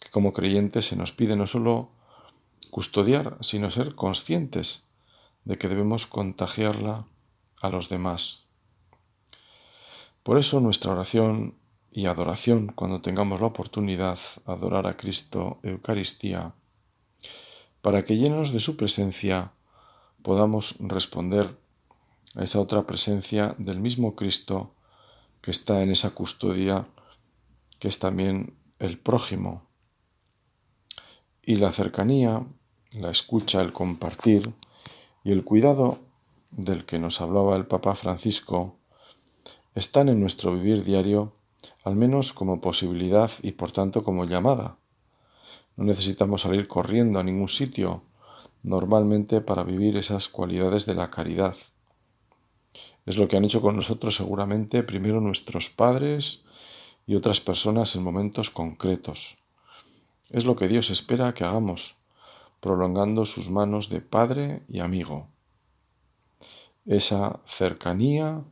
que 0.00 0.10
como 0.10 0.32
creyentes 0.32 0.86
se 0.86 0.96
nos 0.96 1.12
pide 1.12 1.36
no 1.36 1.46
solo 1.46 1.92
custodiar, 2.72 3.38
sino 3.42 3.70
ser 3.70 3.94
conscientes 3.94 4.88
de 5.44 5.56
que 5.56 5.68
debemos 5.68 6.08
contagiarla 6.08 7.06
a 7.62 7.70
los 7.70 7.90
demás. 7.90 8.48
Por 10.24 10.36
eso 10.36 10.58
nuestra 10.58 10.90
oración 10.90 11.54
y 11.92 12.06
adoración, 12.06 12.72
cuando 12.74 13.00
tengamos 13.00 13.38
la 13.38 13.46
oportunidad, 13.46 14.18
de 14.44 14.52
adorar 14.52 14.88
a 14.88 14.96
Cristo 14.96 15.60
Eucaristía, 15.62 16.54
para 17.82 18.04
que 18.04 18.16
llenos 18.16 18.52
de 18.52 18.60
su 18.60 18.76
presencia 18.76 19.52
podamos 20.22 20.76
responder 20.80 21.56
a 22.36 22.44
esa 22.44 22.60
otra 22.60 22.86
presencia 22.86 23.54
del 23.58 23.80
mismo 23.80 24.14
Cristo 24.14 24.74
que 25.40 25.50
está 25.50 25.82
en 25.82 25.90
esa 25.90 26.14
custodia, 26.14 26.86
que 27.78 27.88
es 27.88 27.98
también 27.98 28.54
el 28.78 28.98
prójimo. 28.98 29.66
Y 31.42 31.56
la 31.56 31.72
cercanía, 31.72 32.46
la 32.92 33.10
escucha, 33.10 33.60
el 33.60 33.72
compartir 33.72 34.52
y 35.24 35.32
el 35.32 35.44
cuidado 35.44 35.98
del 36.50 36.84
que 36.84 36.98
nos 36.98 37.20
hablaba 37.20 37.56
el 37.56 37.66
Papa 37.66 37.94
Francisco 37.94 38.76
están 39.74 40.08
en 40.08 40.20
nuestro 40.20 40.52
vivir 40.52 40.84
diario 40.84 41.32
al 41.84 41.96
menos 41.96 42.32
como 42.32 42.60
posibilidad 42.60 43.30
y 43.42 43.52
por 43.52 43.72
tanto 43.72 44.02
como 44.02 44.24
llamada. 44.24 44.76
No 45.80 45.86
necesitamos 45.86 46.42
salir 46.42 46.68
corriendo 46.68 47.18
a 47.18 47.22
ningún 47.22 47.48
sitio 47.48 48.02
normalmente 48.62 49.40
para 49.40 49.64
vivir 49.64 49.96
esas 49.96 50.28
cualidades 50.28 50.84
de 50.84 50.94
la 50.94 51.08
caridad. 51.08 51.56
Es 53.06 53.16
lo 53.16 53.26
que 53.26 53.38
han 53.38 53.46
hecho 53.46 53.62
con 53.62 53.76
nosotros 53.76 54.14
seguramente 54.14 54.82
primero 54.82 55.22
nuestros 55.22 55.70
padres 55.70 56.44
y 57.06 57.14
otras 57.14 57.40
personas 57.40 57.96
en 57.96 58.02
momentos 58.02 58.50
concretos. 58.50 59.38
Es 60.28 60.44
lo 60.44 60.54
que 60.54 60.68
Dios 60.68 60.90
espera 60.90 61.32
que 61.32 61.44
hagamos, 61.44 61.96
prolongando 62.60 63.24
sus 63.24 63.48
manos 63.48 63.88
de 63.88 64.02
padre 64.02 64.60
y 64.68 64.80
amigo. 64.80 65.28
Esa 66.84 67.40
cercanía, 67.46 68.44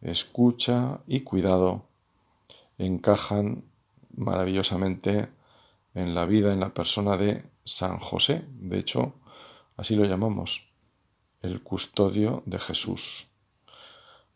escucha 0.00 1.00
y 1.08 1.22
cuidado 1.22 1.86
encajan 2.78 3.64
maravillosamente 4.16 5.36
en 5.94 6.14
la 6.14 6.24
vida, 6.26 6.52
en 6.52 6.60
la 6.60 6.74
persona 6.74 7.16
de 7.16 7.44
San 7.64 7.98
José. 7.98 8.44
De 8.52 8.78
hecho, 8.78 9.14
así 9.76 9.96
lo 9.96 10.04
llamamos, 10.04 10.72
el 11.42 11.62
custodio 11.62 12.42
de 12.46 12.58
Jesús, 12.58 13.28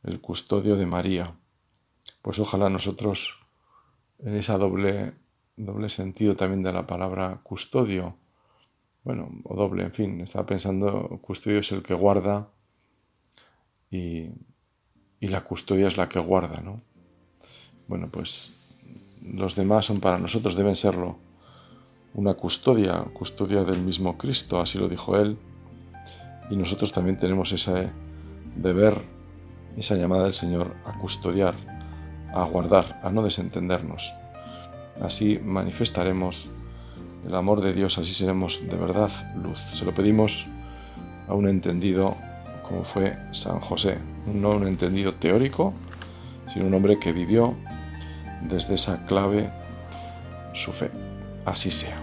el 0.02 0.20
custodio 0.20 0.76
de 0.76 0.86
María. 0.86 1.36
Pues 2.20 2.38
ojalá 2.38 2.68
nosotros, 2.68 3.40
en 4.18 4.36
ese 4.36 4.52
doble, 4.52 5.14
doble 5.56 5.88
sentido 5.88 6.36
también 6.36 6.62
de 6.62 6.72
la 6.72 6.86
palabra 6.86 7.40
custodio, 7.42 8.16
bueno, 9.04 9.30
o 9.44 9.56
doble, 9.56 9.82
en 9.82 9.90
fin, 9.90 10.20
estaba 10.20 10.46
pensando, 10.46 11.18
custodio 11.20 11.58
es 11.58 11.72
el 11.72 11.82
que 11.82 11.94
guarda 11.94 12.48
y, 13.90 14.28
y 15.18 15.28
la 15.28 15.42
custodia 15.42 15.88
es 15.88 15.96
la 15.96 16.08
que 16.08 16.20
guarda, 16.20 16.60
¿no? 16.60 16.82
Bueno, 17.88 18.08
pues 18.10 18.52
los 19.22 19.56
demás 19.56 19.86
son 19.86 20.00
para 20.00 20.18
nosotros, 20.18 20.54
deben 20.54 20.76
serlo. 20.76 21.18
Una 22.14 22.34
custodia, 22.34 23.04
custodia 23.12 23.64
del 23.64 23.80
mismo 23.80 24.18
Cristo, 24.18 24.60
así 24.60 24.78
lo 24.78 24.88
dijo 24.88 25.16
él. 25.16 25.38
Y 26.50 26.56
nosotros 26.56 26.92
también 26.92 27.18
tenemos 27.18 27.52
ese 27.52 27.88
deber, 28.56 28.94
esa 29.76 29.94
llamada 29.94 30.24
del 30.24 30.34
Señor 30.34 30.74
a 30.84 30.98
custodiar, 30.98 31.54
a 32.34 32.44
guardar, 32.44 33.00
a 33.02 33.10
no 33.10 33.22
desentendernos. 33.22 34.12
Así 35.00 35.38
manifestaremos 35.42 36.50
el 37.26 37.34
amor 37.34 37.60
de 37.62 37.72
Dios, 37.72 37.96
así 37.98 38.12
seremos 38.12 38.68
de 38.68 38.76
verdad 38.76 39.10
luz. 39.42 39.58
Se 39.72 39.84
lo 39.84 39.92
pedimos 39.92 40.46
a 41.28 41.34
un 41.34 41.48
entendido 41.48 42.16
como 42.62 42.84
fue 42.84 43.16
San 43.32 43.60
José, 43.60 43.98
no 44.26 44.50
un 44.50 44.66
entendido 44.66 45.14
teórico, 45.14 45.72
sino 46.52 46.66
un 46.66 46.74
hombre 46.74 46.98
que 46.98 47.12
vivió 47.12 47.54
desde 48.42 48.74
esa 48.74 49.06
clave 49.06 49.50
su 50.52 50.72
fe. 50.72 50.90
Así 51.44 51.70
sea. 51.70 52.01